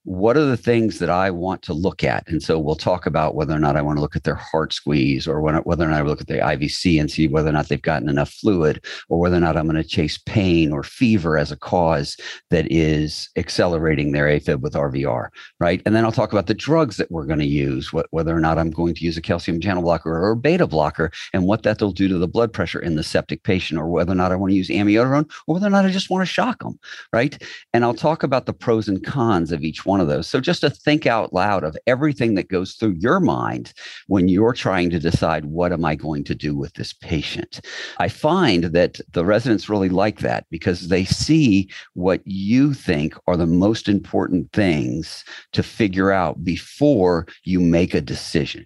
what 0.09 0.35
are 0.35 0.45
the 0.45 0.57
things 0.57 0.97
that 0.97 1.11
I 1.11 1.29
want 1.29 1.61
to 1.61 1.73
look 1.73 2.03
at? 2.03 2.27
And 2.27 2.41
so 2.41 2.57
we'll 2.57 2.73
talk 2.73 3.05
about 3.05 3.35
whether 3.35 3.53
or 3.53 3.59
not 3.59 3.75
I 3.75 3.83
want 3.83 3.97
to 3.97 4.01
look 4.01 4.15
at 4.15 4.23
their 4.23 4.33
heart 4.33 4.73
squeeze 4.73 5.27
or 5.27 5.39
whether 5.39 5.85
or 5.85 5.87
not 5.87 5.99
I 5.99 6.01
look 6.01 6.19
at 6.19 6.25
the 6.25 6.39
IVC 6.39 6.99
and 6.99 7.11
see 7.11 7.27
whether 7.27 7.49
or 7.49 7.51
not 7.51 7.67
they've 7.67 7.79
gotten 7.79 8.09
enough 8.09 8.31
fluid 8.31 8.83
or 9.09 9.19
whether 9.19 9.37
or 9.37 9.39
not 9.39 9.55
I'm 9.55 9.67
going 9.67 9.75
to 9.75 9.87
chase 9.87 10.17
pain 10.17 10.71
or 10.71 10.81
fever 10.81 11.37
as 11.37 11.51
a 11.51 11.55
cause 11.55 12.17
that 12.49 12.65
is 12.71 13.29
accelerating 13.35 14.11
their 14.11 14.25
AFib 14.25 14.61
with 14.61 14.73
RVR, 14.73 15.27
right? 15.59 15.79
And 15.85 15.93
then 15.93 16.05
I'll 16.05 16.11
talk 16.11 16.31
about 16.31 16.47
the 16.47 16.55
drugs 16.55 16.97
that 16.97 17.11
we're 17.11 17.27
going 17.27 17.37
to 17.37 17.45
use, 17.45 17.93
whether 18.09 18.35
or 18.35 18.39
not 18.39 18.57
I'm 18.57 18.71
going 18.71 18.95
to 18.95 19.05
use 19.05 19.15
a 19.15 19.21
calcium 19.21 19.61
channel 19.61 19.83
blocker 19.83 20.11
or 20.11 20.31
a 20.31 20.35
beta 20.35 20.65
blocker 20.65 21.11
and 21.33 21.45
what 21.45 21.61
that'll 21.61 21.91
do 21.91 22.07
to 22.07 22.17
the 22.17 22.27
blood 22.27 22.51
pressure 22.51 22.79
in 22.79 22.95
the 22.95 23.03
septic 23.03 23.43
patient 23.43 23.79
or 23.79 23.87
whether 23.87 24.13
or 24.13 24.15
not 24.15 24.31
I 24.31 24.37
want 24.37 24.49
to 24.49 24.57
use 24.57 24.69
amiodarone 24.69 25.29
or 25.45 25.53
whether 25.53 25.67
or 25.67 25.69
not 25.69 25.85
I 25.85 25.91
just 25.91 26.09
want 26.09 26.23
to 26.23 26.33
shock 26.33 26.63
them, 26.63 26.79
right? 27.13 27.39
And 27.75 27.83
I'll 27.83 27.93
talk 27.93 28.23
about 28.23 28.47
the 28.47 28.53
pros 28.53 28.87
and 28.87 29.05
cons 29.05 29.51
of 29.51 29.61
each 29.61 29.85
one 29.85 29.98
one 29.99 30.09
of 30.09 30.15
those. 30.15 30.27
So 30.27 30.39
just 30.39 30.61
to 30.61 30.69
think 30.69 31.05
out 31.05 31.33
loud 31.33 31.65
of 31.65 31.75
everything 31.85 32.35
that 32.35 32.47
goes 32.47 32.73
through 32.73 32.95
your 32.99 33.19
mind 33.19 33.73
when 34.07 34.29
you're 34.29 34.53
trying 34.53 34.89
to 34.91 34.99
decide 34.99 35.45
what 35.45 35.73
am 35.73 35.83
I 35.83 35.95
going 35.95 36.23
to 36.23 36.35
do 36.35 36.55
with 36.55 36.73
this 36.75 36.93
patient. 36.93 37.59
I 37.97 38.07
find 38.07 38.65
that 38.65 39.01
the 39.11 39.25
residents 39.25 39.67
really 39.67 39.89
like 39.89 40.19
that 40.19 40.45
because 40.49 40.87
they 40.87 41.03
see 41.03 41.69
what 41.95 42.21
you 42.23 42.73
think 42.73 43.13
are 43.27 43.35
the 43.35 43.45
most 43.45 43.89
important 43.89 44.53
things 44.53 45.25
to 45.51 45.63
figure 45.63 46.11
out 46.11 46.45
before 46.45 47.27
you 47.43 47.59
make 47.59 47.93
a 47.93 47.99
decision. 47.99 48.65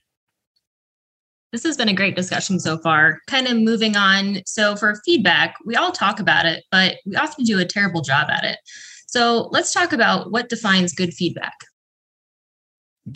This 1.51 1.63
has 1.63 1.77
been 1.77 1.89
a 1.89 1.93
great 1.93 2.15
discussion 2.15 2.59
so 2.59 2.77
far. 2.79 3.19
Kind 3.27 3.47
of 3.47 3.57
moving 3.57 3.95
on. 3.95 4.41
So, 4.47 4.75
for 4.75 4.99
feedback, 5.05 5.55
we 5.65 5.75
all 5.75 5.91
talk 5.91 6.19
about 6.19 6.47
it, 6.47 6.63
but 6.71 6.95
we 7.05 7.15
often 7.15 7.45
do 7.45 7.59
a 7.59 7.65
terrible 7.65 8.01
job 8.01 8.27
at 8.31 8.43
it. 8.43 8.57
So 9.13 9.47
let's 9.51 9.71
talk 9.71 9.93
about 9.93 10.31
what 10.31 10.49
defines 10.49 10.91
good 10.91 11.13
feedback. 11.13 11.53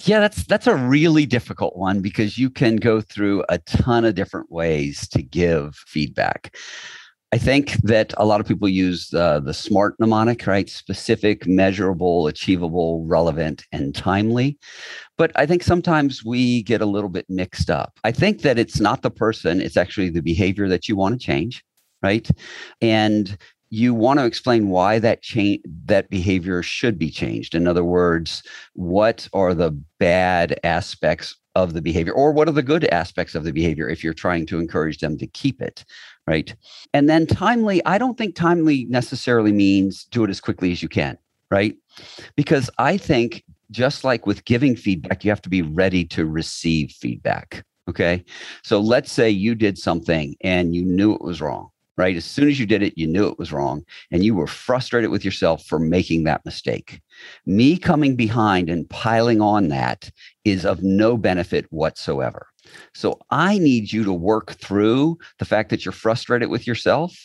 Yeah, 0.06 0.20
that's 0.20 0.44
that's 0.44 0.68
a 0.68 0.76
really 0.76 1.26
difficult 1.26 1.76
one 1.76 2.02
because 2.02 2.38
you 2.38 2.52
can 2.52 2.76
go 2.76 3.02
through 3.02 3.44
a 3.50 3.58
ton 3.58 4.06
of 4.06 4.14
different 4.14 4.52
ways 4.52 5.08
to 5.08 5.24
give 5.24 5.74
feedback. 5.88 6.56
I 7.32 7.40
think 7.40 7.82
that 7.82 8.14
a 8.18 8.26
lot 8.26 8.40
of 8.40 8.48
people 8.48 8.70
use 8.70 9.12
uh, 9.12 9.40
the 9.40 9.56
SMART 9.56 9.96
mnemonic, 10.00 10.46
right? 10.46 10.70
Specific, 10.70 11.48
measurable, 11.48 12.28
achievable, 12.28 13.04
relevant, 13.08 13.66
and 13.72 13.96
timely. 13.96 14.60
But 15.18 15.32
I 15.34 15.48
think 15.48 15.64
sometimes 15.64 16.24
we 16.24 16.62
get 16.62 16.82
a 16.82 16.86
little 16.86 17.10
bit 17.10 17.26
mixed 17.28 17.72
up. 17.72 18.00
I 18.04 18.12
think 18.12 18.44
that 18.44 18.60
it's 18.60 18.80
not 18.80 19.02
the 19.02 19.10
person, 19.10 19.62
it's 19.62 19.78
actually 19.78 20.12
the 20.12 20.22
behavior 20.22 20.70
that 20.70 20.88
you 20.88 20.96
want 20.96 21.20
to 21.20 21.26
change, 21.26 21.64
right? 22.04 22.30
And 22.82 23.36
you 23.70 23.94
want 23.94 24.20
to 24.20 24.26
explain 24.26 24.70
why 24.70 25.00
that 25.00 25.22
change 25.22 25.62
that 25.86 26.10
behavior 26.10 26.64
should 26.64 26.98
be 26.98 27.10
changed. 27.10 27.56
In 27.56 27.68
other 27.68 27.84
words 27.84 28.44
what 28.74 29.28
are 29.34 29.54
the 29.54 29.72
bad 30.00 30.60
aspects 30.64 31.36
of 31.56 31.74
the 31.74 31.82
behavior 31.82 32.14
or 32.14 32.32
what 32.32 32.48
are 32.48 32.54
the 32.54 32.64
good 32.64 32.86
aspects 32.86 33.34
of 33.36 33.44
the 33.44 33.52
behavior 33.52 33.90
if 33.90 34.04
you're 34.04 34.14
trying 34.14 34.46
to 34.46 34.60
encourage 34.60 35.00
them 35.00 35.18
to 35.18 35.28
keep 35.28 35.62
it 35.62 35.84
right? 36.28 36.56
And 36.94 37.10
then 37.10 37.26
timely 37.26 37.84
i 37.86 37.98
don't 37.98 38.18
think 38.18 38.36
timely 38.36 38.86
necessarily 38.86 39.52
means 39.52 40.06
do 40.06 40.24
it 40.24 40.30
as 40.30 40.42
quickly 40.42 40.72
as 40.72 40.82
you 40.82 40.90
can 40.90 41.18
right? 41.50 41.76
Because 42.36 42.70
i 42.78 42.98
think 42.98 43.44
just 43.72 44.04
like 44.04 44.26
with 44.26 44.46
giving 44.46 44.76
feedback 44.76 45.24
you 45.24 45.32
have 45.32 45.42
to 45.42 45.50
be 45.50 45.62
ready 45.62 46.06
to 46.06 46.26
receive 46.26 46.92
feedback 46.92 47.64
okay? 47.90 48.24
So 48.64 48.82
let's 48.82 49.12
say 49.12 49.30
you 49.30 49.56
did 49.56 49.78
something 49.78 50.36
and 50.42 50.76
you 50.76 50.84
knew 50.84 51.14
it 51.14 51.22
was 51.22 51.42
wrong 51.42 51.70
right? 51.98 52.16
As 52.16 52.26
soon 52.26 52.48
as 52.48 52.60
you 52.60 52.66
did 52.66 52.84
it, 52.84 52.98
you 52.98 53.08
knew 53.08 53.28
it 53.28 53.40
was 53.40 53.52
wrong 53.52 53.84
and 54.12 54.24
you 54.24 54.36
were 54.36 54.48
frustrated 54.48 55.10
with 55.10 55.26
yourself 55.26 55.66
for 55.66 55.80
making 55.80 56.24
that 56.24 56.46
mistake. 56.46 57.02
Me 57.46 57.78
coming 57.78 58.16
behind 58.16 58.70
and 58.70 58.90
piling 58.90 59.42
on 59.42 59.70
that 59.70 60.12
is 60.46 60.66
of 60.66 60.84
no 60.84 61.18
benefit 61.18 61.66
whatsoever. 61.72 62.48
So 62.94 63.20
I 63.32 63.58
need 63.58 63.92
you 63.92 64.04
to 64.04 64.14
work 64.14 64.54
through 64.54 65.18
the 65.40 65.46
fact 65.46 65.70
that 65.70 65.86
you're 65.86 65.92
frustrated 65.92 66.50
with 66.50 66.68
yourself, 66.68 67.18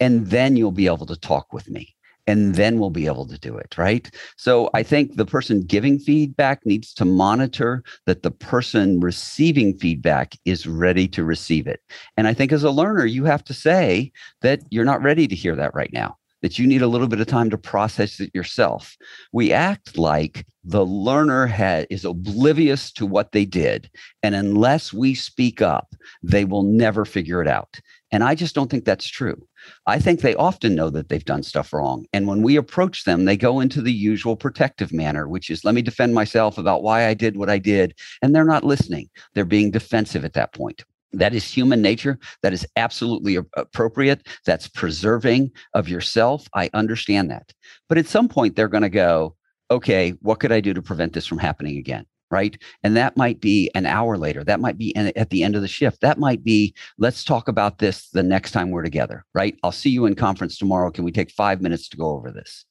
and 0.00 0.26
then 0.28 0.56
you'll 0.56 0.72
be 0.72 0.86
able 0.86 1.06
to 1.06 1.16
talk 1.16 1.52
with 1.52 1.68
me 1.68 1.94
and 2.28 2.54
then 2.54 2.78
we'll 2.78 2.90
be 2.90 3.06
able 3.06 3.26
to 3.26 3.38
do 3.38 3.56
it 3.56 3.76
right? 3.78 4.10
So 4.36 4.70
i 4.74 4.82
think 4.82 5.16
the 5.16 5.26
person 5.26 5.62
giving 5.62 5.98
feedback 5.98 6.64
needs 6.64 6.94
to 6.94 7.04
monitor 7.04 7.82
that 8.06 8.22
the 8.22 8.30
person 8.30 9.00
receiving 9.00 9.76
feedback 9.78 10.36
is 10.44 10.66
ready 10.66 11.08
to 11.08 11.24
receive 11.24 11.66
it. 11.66 11.80
And 12.16 12.28
i 12.28 12.34
think 12.34 12.52
as 12.52 12.64
a 12.64 12.70
learner 12.70 13.06
you 13.06 13.24
have 13.24 13.44
to 13.44 13.54
say 13.54 14.12
that 14.42 14.60
you're 14.70 14.84
not 14.84 15.02
ready 15.02 15.26
to 15.26 15.34
hear 15.34 15.56
that 15.56 15.74
right 15.74 15.92
now 15.92 16.17
that 16.42 16.58
you 16.58 16.66
need 16.66 16.82
a 16.82 16.86
little 16.86 17.08
bit 17.08 17.20
of 17.20 17.26
time 17.26 17.50
to 17.50 17.58
process 17.58 18.20
it 18.20 18.30
yourself. 18.34 18.96
We 19.32 19.52
act 19.52 19.98
like 19.98 20.46
the 20.64 20.84
learner 20.84 21.46
has, 21.46 21.86
is 21.90 22.04
oblivious 22.04 22.92
to 22.92 23.06
what 23.06 23.32
they 23.32 23.44
did. 23.44 23.90
And 24.22 24.34
unless 24.34 24.92
we 24.92 25.14
speak 25.14 25.62
up, 25.62 25.94
they 26.22 26.44
will 26.44 26.62
never 26.62 27.04
figure 27.04 27.40
it 27.40 27.48
out. 27.48 27.80
And 28.10 28.24
I 28.24 28.34
just 28.34 28.54
don't 28.54 28.70
think 28.70 28.84
that's 28.84 29.08
true. 29.08 29.46
I 29.86 29.98
think 29.98 30.20
they 30.20 30.34
often 30.34 30.74
know 30.74 30.90
that 30.90 31.08
they've 31.08 31.24
done 31.24 31.42
stuff 31.42 31.72
wrong. 31.72 32.06
And 32.12 32.26
when 32.26 32.42
we 32.42 32.56
approach 32.56 33.04
them, 33.04 33.24
they 33.24 33.36
go 33.36 33.60
into 33.60 33.82
the 33.82 33.92
usual 33.92 34.36
protective 34.36 34.92
manner, 34.92 35.28
which 35.28 35.50
is 35.50 35.64
let 35.64 35.74
me 35.74 35.82
defend 35.82 36.14
myself 36.14 36.58
about 36.58 36.82
why 36.82 37.06
I 37.06 37.14
did 37.14 37.36
what 37.36 37.50
I 37.50 37.58
did. 37.58 37.98
And 38.22 38.34
they're 38.34 38.44
not 38.44 38.64
listening, 38.64 39.10
they're 39.34 39.44
being 39.44 39.70
defensive 39.70 40.24
at 40.24 40.34
that 40.34 40.52
point. 40.52 40.84
That 41.12 41.34
is 41.34 41.44
human 41.44 41.80
nature. 41.80 42.18
That 42.42 42.52
is 42.52 42.66
absolutely 42.76 43.36
appropriate. 43.56 44.26
That's 44.44 44.68
preserving 44.68 45.50
of 45.74 45.88
yourself. 45.88 46.48
I 46.54 46.70
understand 46.74 47.30
that. 47.30 47.52
But 47.88 47.98
at 47.98 48.06
some 48.06 48.28
point, 48.28 48.56
they're 48.56 48.68
going 48.68 48.82
to 48.82 48.88
go, 48.88 49.36
okay, 49.70 50.10
what 50.20 50.40
could 50.40 50.52
I 50.52 50.60
do 50.60 50.74
to 50.74 50.82
prevent 50.82 51.12
this 51.12 51.26
from 51.26 51.38
happening 51.38 51.78
again? 51.78 52.06
right? 52.30 52.60
And 52.82 52.96
that 52.96 53.16
might 53.16 53.40
be 53.40 53.70
an 53.74 53.86
hour 53.86 54.18
later. 54.18 54.44
That 54.44 54.60
might 54.60 54.76
be 54.76 54.94
at 54.96 55.30
the 55.30 55.42
end 55.42 55.56
of 55.56 55.62
the 55.62 55.68
shift. 55.68 56.00
That 56.00 56.18
might 56.18 56.44
be, 56.44 56.74
let's 56.98 57.24
talk 57.24 57.48
about 57.48 57.78
this 57.78 58.10
the 58.10 58.22
next 58.22 58.52
time 58.52 58.70
we're 58.70 58.82
together, 58.82 59.24
right? 59.34 59.56
I'll 59.62 59.72
see 59.72 59.90
you 59.90 60.06
in 60.06 60.14
conference 60.14 60.58
tomorrow. 60.58 60.90
Can 60.90 61.04
we 61.04 61.12
take 61.12 61.30
five 61.30 61.60
minutes 61.60 61.88
to 61.88 61.96
go 61.96 62.10
over 62.10 62.30
this? 62.30 62.64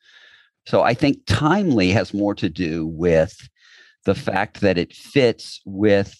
So 0.66 0.84
I 0.84 0.94
think 0.94 1.20
timely 1.26 1.92
has 1.92 2.14
more 2.14 2.36
to 2.36 2.50
do 2.50 2.86
with 2.88 3.50
the 4.06 4.16
fact 4.16 4.62
that 4.62 4.78
it 4.78 4.94
fits 4.94 5.62
with 5.66 6.16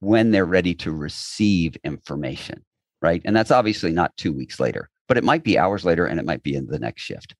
when 0.00 0.30
they're 0.30 0.44
ready 0.44 0.74
to 0.74 0.92
receive 0.92 1.76
information, 1.84 2.64
right? 3.02 3.22
And 3.24 3.34
that's 3.34 3.50
obviously 3.50 3.92
not 3.92 4.16
two 4.16 4.32
weeks 4.32 4.60
later 4.60 4.90
but 5.08 5.16
it 5.16 5.24
might 5.24 5.42
be 5.42 5.58
hours 5.58 5.84
later 5.84 6.06
and 6.06 6.20
it 6.20 6.26
might 6.26 6.42
be 6.42 6.54
in 6.54 6.66
the 6.66 6.78
next 6.78 7.02
shift. 7.02 7.34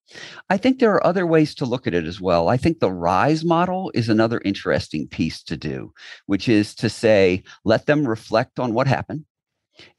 I 0.50 0.56
think 0.56 0.78
there 0.78 0.92
are 0.92 1.06
other 1.06 1.26
ways 1.26 1.54
to 1.56 1.66
look 1.66 1.86
at 1.86 1.94
it 1.94 2.06
as 2.06 2.20
well. 2.20 2.48
I 2.48 2.56
think 2.56 2.80
the 2.80 2.90
RISE 2.90 3.44
model 3.44 3.92
is 3.94 4.08
another 4.08 4.40
interesting 4.44 5.06
piece 5.06 5.42
to 5.44 5.56
do, 5.56 5.92
which 6.26 6.48
is 6.48 6.74
to 6.76 6.88
say, 6.88 7.44
let 7.64 7.86
them 7.86 8.08
reflect 8.08 8.58
on 8.58 8.72
what 8.72 8.88
happened, 8.88 9.26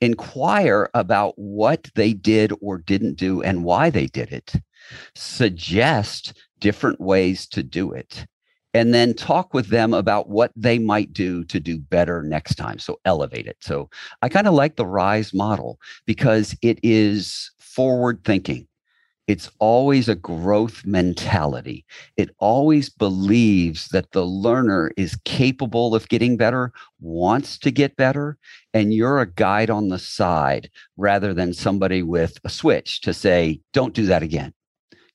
inquire 0.01 0.89
about 0.93 1.35
what 1.37 1.87
they 1.95 2.11
did 2.11 2.51
or 2.59 2.79
didn't 2.79 3.15
do 3.15 3.41
and 3.43 3.63
why 3.63 3.91
they 3.91 4.07
did 4.07 4.33
it, 4.33 4.53
suggest 5.15 6.33
different 6.59 6.99
ways 6.99 7.47
to 7.47 7.63
do 7.63 7.91
it 7.93 8.25
and 8.73 8.93
then 8.93 9.13
talk 9.13 9.53
with 9.53 9.67
them 9.67 9.93
about 9.93 10.29
what 10.29 10.51
they 10.55 10.79
might 10.79 11.11
do 11.13 11.43
to 11.45 11.59
do 11.59 11.77
better 11.77 12.21
next 12.23 12.55
time. 12.55 12.79
So 12.79 12.99
elevate 13.05 13.47
it. 13.47 13.57
So 13.61 13.89
I 14.21 14.29
kind 14.29 14.47
of 14.47 14.53
like 14.53 14.75
the 14.75 14.85
RISE 14.85 15.33
model 15.33 15.79
because 16.05 16.55
it 16.61 16.79
is 16.83 17.51
forward 17.57 18.23
thinking. 18.23 18.67
It's 19.27 19.51
always 19.59 20.09
a 20.09 20.15
growth 20.15 20.83
mentality. 20.87 21.85
It 22.17 22.31
always 22.39 22.89
believes 22.89 23.89
that 23.89 24.11
the 24.11 24.25
learner 24.25 24.91
is 24.97 25.19
capable 25.23 25.93
of 25.93 26.09
getting 26.09 26.35
better, 26.35 26.73
wants 26.99 27.59
to 27.59 27.69
get 27.69 27.95
better, 27.95 28.39
and 28.73 28.91
you're 28.91 29.19
a 29.19 29.31
guide 29.31 29.69
on 29.69 29.89
the 29.89 29.99
side 29.99 30.71
rather 30.97 31.31
than 31.31 31.53
somebody 31.53 32.01
with 32.01 32.39
a 32.43 32.49
switch 32.49 33.01
to 33.01 33.13
say, 33.13 33.61
don't 33.71 33.93
do 33.93 34.07
that 34.07 34.23
again. 34.23 34.51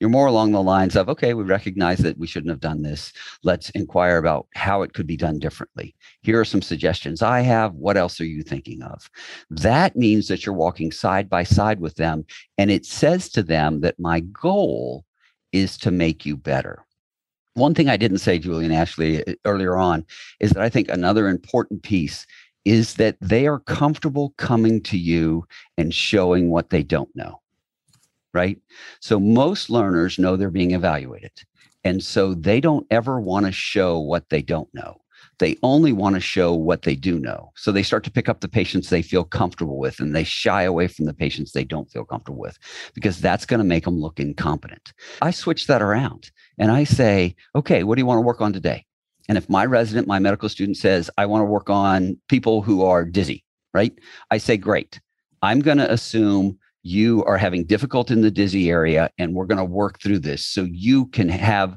You're 0.00 0.10
more 0.10 0.26
along 0.26 0.52
the 0.52 0.62
lines 0.62 0.96
of, 0.96 1.08
okay, 1.08 1.34
we 1.34 1.44
recognize 1.44 1.98
that 1.98 2.18
we 2.18 2.26
shouldn't 2.26 2.50
have 2.50 2.60
done 2.60 2.82
this. 2.82 3.12
Let's 3.42 3.70
inquire 3.70 4.18
about 4.18 4.46
how 4.54 4.82
it 4.82 4.92
could 4.92 5.06
be 5.06 5.16
done 5.16 5.38
differently. 5.38 5.94
Here 6.22 6.40
are 6.40 6.44
some 6.44 6.62
suggestions 6.62 7.22
I 7.22 7.40
have. 7.40 7.74
What 7.74 7.96
else 7.96 8.20
are 8.20 8.26
you 8.26 8.42
thinking 8.42 8.82
of? 8.82 9.08
That 9.50 9.96
means 9.96 10.28
that 10.28 10.44
you're 10.44 10.54
walking 10.54 10.92
side 10.92 11.28
by 11.28 11.44
side 11.44 11.80
with 11.80 11.94
them. 11.96 12.24
And 12.58 12.70
it 12.70 12.86
says 12.86 13.28
to 13.30 13.42
them 13.42 13.80
that 13.80 13.98
my 13.98 14.20
goal 14.20 15.04
is 15.52 15.78
to 15.78 15.90
make 15.90 16.26
you 16.26 16.36
better. 16.36 16.84
One 17.54 17.74
thing 17.74 17.88
I 17.88 17.96
didn't 17.96 18.18
say, 18.18 18.40
Julie 18.40 18.64
and 18.64 18.74
Ashley, 18.74 19.22
earlier 19.44 19.76
on 19.76 20.04
is 20.40 20.50
that 20.50 20.62
I 20.62 20.68
think 20.68 20.88
another 20.88 21.28
important 21.28 21.84
piece 21.84 22.26
is 22.64 22.94
that 22.94 23.16
they 23.20 23.46
are 23.46 23.60
comfortable 23.60 24.34
coming 24.38 24.80
to 24.82 24.98
you 24.98 25.46
and 25.78 25.94
showing 25.94 26.50
what 26.50 26.70
they 26.70 26.82
don't 26.82 27.14
know 27.14 27.40
right? 28.34 28.58
So 29.00 29.18
most 29.18 29.70
learners 29.70 30.18
know 30.18 30.36
they're 30.36 30.50
being 30.50 30.72
evaluated. 30.72 31.32
And 31.84 32.02
so 32.02 32.34
they 32.34 32.60
don't 32.60 32.86
ever 32.90 33.20
want 33.20 33.46
to 33.46 33.52
show 33.52 33.98
what 33.98 34.28
they 34.30 34.42
don't 34.42 34.72
know. 34.74 35.00
They 35.38 35.56
only 35.62 35.92
want 35.92 36.14
to 36.14 36.20
show 36.20 36.54
what 36.54 36.82
they 36.82 36.94
do 36.94 37.18
know. 37.18 37.52
So 37.56 37.72
they 37.72 37.82
start 37.82 38.04
to 38.04 38.10
pick 38.10 38.28
up 38.28 38.40
the 38.40 38.48
patients 38.48 38.88
they 38.88 39.02
feel 39.02 39.24
comfortable 39.24 39.78
with 39.78 40.00
and 40.00 40.14
they 40.14 40.24
shy 40.24 40.62
away 40.62 40.86
from 40.88 41.06
the 41.06 41.14
patients 41.14 41.52
they 41.52 41.64
don't 41.64 41.90
feel 41.90 42.04
comfortable 42.04 42.38
with 42.38 42.58
because 42.94 43.20
that's 43.20 43.46
going 43.46 43.58
to 43.58 43.64
make 43.64 43.84
them 43.84 44.00
look 44.00 44.20
incompetent. 44.20 44.92
I 45.22 45.30
switch 45.30 45.66
that 45.66 45.82
around 45.82 46.30
and 46.58 46.70
I 46.70 46.84
say, 46.84 47.34
okay, 47.54 47.84
what 47.84 47.96
do 47.96 48.00
you 48.00 48.06
want 48.06 48.18
to 48.18 48.26
work 48.26 48.40
on 48.40 48.52
today? 48.52 48.84
And 49.28 49.38
if 49.38 49.48
my 49.48 49.64
resident, 49.64 50.06
my 50.06 50.18
medical 50.18 50.48
student 50.48 50.76
says, 50.76 51.10
I 51.18 51.26
want 51.26 51.40
to 51.40 51.46
work 51.46 51.70
on 51.70 52.18
people 52.28 52.62
who 52.62 52.84
are 52.84 53.04
dizzy, 53.04 53.44
right? 53.72 53.92
I 54.30 54.38
say, 54.38 54.56
great. 54.56 55.00
I'm 55.42 55.60
going 55.60 55.78
to 55.78 55.90
assume 55.90 56.58
you 56.84 57.24
are 57.24 57.38
having 57.38 57.64
difficulty 57.64 58.14
in 58.14 58.20
the 58.20 58.30
dizzy 58.30 58.70
area 58.70 59.10
and 59.18 59.34
we're 59.34 59.46
going 59.46 59.58
to 59.58 59.64
work 59.64 60.00
through 60.00 60.20
this 60.20 60.44
so 60.44 60.62
you 60.70 61.06
can 61.06 61.28
have 61.28 61.76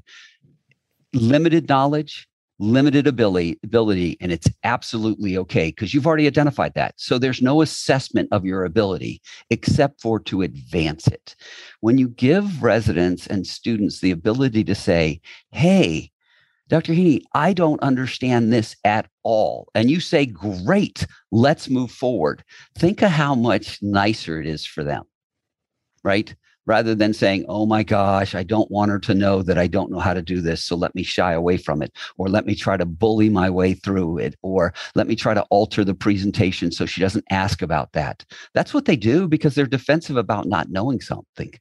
limited 1.13 1.67
knowledge 1.67 2.27
limited 2.59 3.05
ability 3.05 3.59
ability 3.63 4.17
and 4.19 4.31
it's 4.31 4.49
absolutely 4.63 5.37
okay 5.37 5.67
because 5.67 5.93
you've 5.93 6.07
already 6.07 6.27
identified 6.27 6.73
that. 6.73 6.93
So 6.97 7.19
there's 7.19 7.41
no 7.41 7.61
assessment 7.61 8.29
of 8.31 8.45
your 8.45 8.65
ability 8.65 9.21
except 9.49 10.01
for 10.01 10.19
to 10.21 10.41
advance 10.41 11.07
it. 11.07 11.35
When 11.81 11.97
you 11.97 12.09
give 12.09 12.63
residents 12.63 13.27
and 13.27 13.45
students 13.45 13.99
the 13.99 14.11
ability 14.11 14.63
to 14.65 14.75
say 14.75 15.21
hey 15.51 16.11
Dr. 16.69 16.93
Heaney, 16.93 17.21
I 17.33 17.53
don't 17.53 17.81
understand 17.81 18.51
this 18.51 18.75
at 18.83 19.07
all. 19.23 19.69
And 19.73 19.89
you 19.89 19.99
say, 19.99 20.25
great, 20.25 21.05
let's 21.31 21.69
move 21.69 21.91
forward. 21.91 22.43
Think 22.77 23.01
of 23.01 23.11
how 23.11 23.35
much 23.35 23.79
nicer 23.81 24.41
it 24.41 24.47
is 24.47 24.65
for 24.65 24.83
them, 24.83 25.03
right? 26.03 26.35
Rather 26.65 26.93
than 26.93 27.13
saying, 27.13 27.45
oh 27.47 27.65
my 27.65 27.81
gosh, 27.81 28.35
I 28.35 28.43
don't 28.43 28.69
want 28.69 28.91
her 28.91 28.99
to 28.99 29.13
know 29.13 29.41
that 29.41 29.57
I 29.57 29.67
don't 29.67 29.89
know 29.89 29.99
how 29.99 30.13
to 30.13 30.21
do 30.21 30.41
this. 30.41 30.61
So 30.61 30.75
let 30.75 30.93
me 30.93 31.01
shy 31.01 31.31
away 31.31 31.55
from 31.55 31.81
it, 31.81 31.93
or 32.17 32.27
let 32.27 32.45
me 32.45 32.55
try 32.55 32.75
to 32.75 32.85
bully 32.85 33.29
my 33.29 33.49
way 33.49 33.73
through 33.73 34.17
it, 34.17 34.35
or 34.41 34.73
let 34.93 35.07
me 35.07 35.15
try 35.15 35.33
to 35.33 35.43
alter 35.43 35.85
the 35.85 35.93
presentation 35.93 36.73
so 36.73 36.85
she 36.85 36.99
doesn't 36.99 37.23
ask 37.29 37.61
about 37.61 37.93
that. 37.93 38.25
That's 38.53 38.73
what 38.73 38.83
they 38.83 38.97
do 38.97 39.29
because 39.29 39.55
they're 39.55 39.65
defensive 39.65 40.17
about 40.17 40.47
not 40.47 40.69
knowing 40.69 40.99
something. 40.99 41.53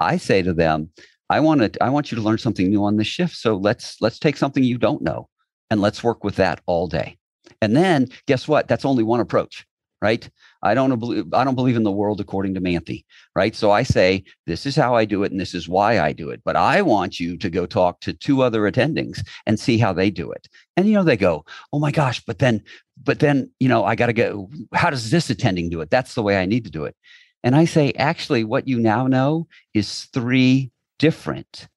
I 0.00 0.16
say 0.16 0.42
to 0.42 0.52
them, 0.52 0.90
I 1.30 1.40
want 1.40 1.60
to 1.60 1.82
I 1.82 1.90
want 1.90 2.10
you 2.10 2.16
to 2.16 2.22
learn 2.22 2.38
something 2.38 2.68
new 2.68 2.84
on 2.84 2.96
this 2.96 3.06
shift. 3.06 3.36
So 3.36 3.56
let's 3.56 4.00
let's 4.00 4.18
take 4.18 4.36
something 4.36 4.62
you 4.62 4.78
don't 4.78 5.02
know 5.02 5.28
and 5.70 5.80
let's 5.80 6.02
work 6.02 6.24
with 6.24 6.36
that 6.36 6.60
all 6.66 6.88
day. 6.88 7.18
And 7.60 7.76
then 7.76 8.08
guess 8.26 8.48
what? 8.48 8.68
That's 8.68 8.84
only 8.84 9.02
one 9.02 9.20
approach, 9.20 9.66
right? 10.00 10.28
I 10.62 10.74
don't 10.74 10.98
believe 10.98 11.32
I 11.34 11.44
don't 11.44 11.54
believe 11.54 11.76
in 11.76 11.82
the 11.82 11.92
world 11.92 12.20
according 12.20 12.54
to 12.54 12.60
Manthey, 12.60 13.04
right? 13.36 13.54
So 13.54 13.70
I 13.70 13.82
say 13.82 14.24
this 14.46 14.64
is 14.64 14.74
how 14.74 14.94
I 14.94 15.04
do 15.04 15.22
it 15.22 15.30
and 15.30 15.40
this 15.40 15.54
is 15.54 15.68
why 15.68 16.00
I 16.00 16.12
do 16.12 16.30
it. 16.30 16.40
But 16.44 16.56
I 16.56 16.82
want 16.82 17.20
you 17.20 17.36
to 17.36 17.50
go 17.50 17.66
talk 17.66 18.00
to 18.00 18.12
two 18.12 18.42
other 18.42 18.62
attendings 18.62 19.20
and 19.46 19.60
see 19.60 19.78
how 19.78 19.92
they 19.92 20.10
do 20.10 20.30
it. 20.32 20.48
And 20.76 20.86
you 20.86 20.94
know 20.94 21.04
they 21.04 21.16
go, 21.16 21.44
"Oh 21.72 21.78
my 21.78 21.90
gosh, 21.90 22.22
but 22.24 22.38
then 22.38 22.62
but 23.04 23.20
then, 23.20 23.50
you 23.60 23.68
know, 23.68 23.84
I 23.84 23.94
got 23.94 24.06
to 24.06 24.12
go 24.12 24.50
how 24.72 24.90
does 24.90 25.10
this 25.10 25.30
attending 25.30 25.68
do 25.70 25.80
it? 25.80 25.90
That's 25.90 26.14
the 26.14 26.22
way 26.22 26.38
I 26.38 26.46
need 26.46 26.64
to 26.64 26.70
do 26.70 26.84
it." 26.84 26.96
And 27.44 27.54
I 27.54 27.66
say, 27.66 27.92
actually, 27.92 28.44
what 28.44 28.66
you 28.66 28.80
now 28.80 29.06
know 29.06 29.46
is 29.72 30.06
three 30.12 30.72
different, 30.98 31.68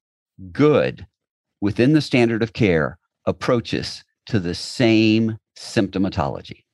good, 0.52 1.06
within 1.60 1.92
the 1.92 2.00
standard 2.00 2.42
of 2.42 2.52
care 2.52 2.98
approaches 3.26 4.04
to 4.26 4.40
the 4.40 4.54
same 4.54 5.38
symptomatology. 5.56 6.64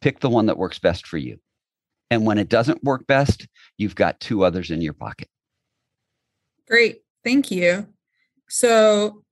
Pick 0.00 0.20
the 0.20 0.30
one 0.30 0.46
that 0.46 0.58
works 0.58 0.78
best 0.78 1.06
for 1.06 1.18
you. 1.18 1.38
And 2.10 2.24
when 2.24 2.38
it 2.38 2.48
doesn't 2.48 2.84
work 2.84 3.06
best, 3.06 3.46
you've 3.76 3.94
got 3.94 4.20
two 4.20 4.44
others 4.44 4.70
in 4.70 4.80
your 4.80 4.92
pocket. 4.92 5.28
Great. 6.68 7.02
Thank 7.24 7.50
you. 7.50 7.88
So 8.48 9.22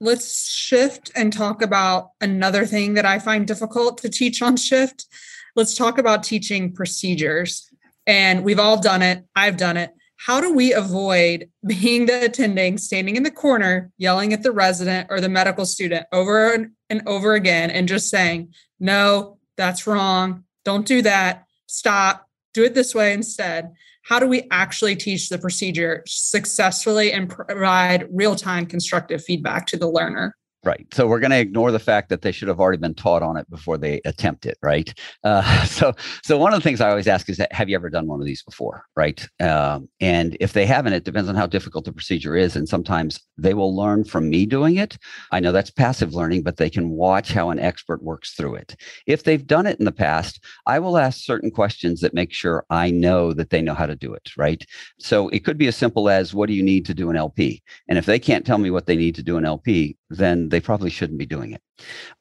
let's 0.00 0.48
shift 0.50 1.10
and 1.14 1.32
talk 1.32 1.62
about 1.62 2.10
another 2.20 2.66
thing 2.66 2.94
that 2.94 3.06
I 3.06 3.18
find 3.18 3.46
difficult 3.46 3.98
to 3.98 4.08
teach 4.08 4.42
on 4.42 4.56
shift. 4.56 5.06
Let's 5.54 5.74
talk 5.74 5.98
about 5.98 6.22
teaching 6.22 6.72
procedures. 6.72 7.70
And 8.06 8.44
we've 8.44 8.60
all 8.60 8.80
done 8.80 9.02
it. 9.02 9.24
I've 9.34 9.56
done 9.56 9.76
it. 9.76 9.92
How 10.18 10.40
do 10.40 10.52
we 10.52 10.72
avoid 10.72 11.50
being 11.66 12.06
the 12.06 12.24
attending, 12.24 12.78
standing 12.78 13.16
in 13.16 13.22
the 13.22 13.30
corner, 13.30 13.90
yelling 13.98 14.32
at 14.32 14.42
the 14.42 14.52
resident 14.52 15.08
or 15.10 15.20
the 15.20 15.28
medical 15.28 15.66
student 15.66 16.06
over 16.12 16.70
and 16.88 17.02
over 17.06 17.34
again 17.34 17.70
and 17.70 17.86
just 17.86 18.08
saying, 18.08 18.54
no, 18.80 19.38
that's 19.56 19.86
wrong. 19.86 20.44
Don't 20.64 20.86
do 20.86 21.02
that. 21.02 21.44
Stop. 21.66 22.28
Do 22.54 22.64
it 22.64 22.74
this 22.74 22.94
way 22.94 23.12
instead 23.12 23.72
how 24.06 24.20
do 24.20 24.26
we 24.28 24.46
actually 24.52 24.94
teach 24.94 25.28
the 25.28 25.38
procedure 25.38 26.04
successfully 26.06 27.12
and 27.12 27.28
provide 27.28 28.06
real-time 28.12 28.64
constructive 28.64 29.22
feedback 29.22 29.66
to 29.66 29.76
the 29.76 29.88
learner 29.88 30.36
Right. 30.66 30.84
So 30.92 31.06
we're 31.06 31.20
going 31.20 31.30
to 31.30 31.38
ignore 31.38 31.70
the 31.70 31.78
fact 31.78 32.08
that 32.08 32.22
they 32.22 32.32
should 32.32 32.48
have 32.48 32.58
already 32.58 32.78
been 32.78 32.94
taught 32.94 33.22
on 33.22 33.36
it 33.36 33.48
before 33.48 33.78
they 33.78 34.00
attempt 34.04 34.46
it. 34.46 34.58
Right. 34.62 34.92
Uh, 35.22 35.64
so, 35.64 35.94
so 36.24 36.36
one 36.36 36.52
of 36.52 36.58
the 36.58 36.64
things 36.64 36.80
I 36.80 36.90
always 36.90 37.06
ask 37.06 37.28
is, 37.30 37.36
that, 37.36 37.52
have 37.52 37.68
you 37.68 37.76
ever 37.76 37.88
done 37.88 38.08
one 38.08 38.20
of 38.20 38.26
these 38.26 38.42
before? 38.42 38.84
Right. 38.96 39.24
Um, 39.40 39.88
and 40.00 40.36
if 40.40 40.54
they 40.54 40.66
haven't, 40.66 40.94
it 40.94 41.04
depends 41.04 41.28
on 41.28 41.36
how 41.36 41.46
difficult 41.46 41.84
the 41.84 41.92
procedure 41.92 42.34
is. 42.34 42.56
And 42.56 42.68
sometimes 42.68 43.20
they 43.38 43.54
will 43.54 43.76
learn 43.76 44.02
from 44.02 44.28
me 44.28 44.44
doing 44.44 44.74
it. 44.76 44.98
I 45.30 45.38
know 45.38 45.52
that's 45.52 45.70
passive 45.70 46.14
learning, 46.14 46.42
but 46.42 46.56
they 46.56 46.68
can 46.68 46.90
watch 46.90 47.30
how 47.30 47.50
an 47.50 47.60
expert 47.60 48.02
works 48.02 48.32
through 48.32 48.56
it. 48.56 48.74
If 49.06 49.22
they've 49.22 49.46
done 49.46 49.66
it 49.66 49.78
in 49.78 49.84
the 49.84 49.92
past, 49.92 50.42
I 50.66 50.80
will 50.80 50.98
ask 50.98 51.20
certain 51.20 51.52
questions 51.52 52.00
that 52.00 52.12
make 52.12 52.32
sure 52.32 52.66
I 52.70 52.90
know 52.90 53.32
that 53.34 53.50
they 53.50 53.62
know 53.62 53.74
how 53.74 53.86
to 53.86 53.94
do 53.94 54.12
it. 54.14 54.30
Right. 54.36 54.66
So 54.98 55.28
it 55.28 55.44
could 55.44 55.58
be 55.58 55.68
as 55.68 55.76
simple 55.76 56.08
as, 56.08 56.34
what 56.34 56.48
do 56.48 56.54
you 56.54 56.62
need 56.64 56.86
to 56.86 56.94
do 56.94 57.08
an 57.08 57.16
LP? 57.16 57.62
And 57.88 57.98
if 57.98 58.06
they 58.06 58.18
can't 58.18 58.44
tell 58.44 58.58
me 58.58 58.72
what 58.72 58.86
they 58.86 58.96
need 58.96 59.14
to 59.14 59.22
do 59.22 59.36
an 59.36 59.44
LP, 59.44 59.96
then 60.10 60.48
they 60.48 60.60
probably 60.60 60.90
shouldn't 60.90 61.18
be 61.18 61.26
doing 61.26 61.52
it. 61.52 61.62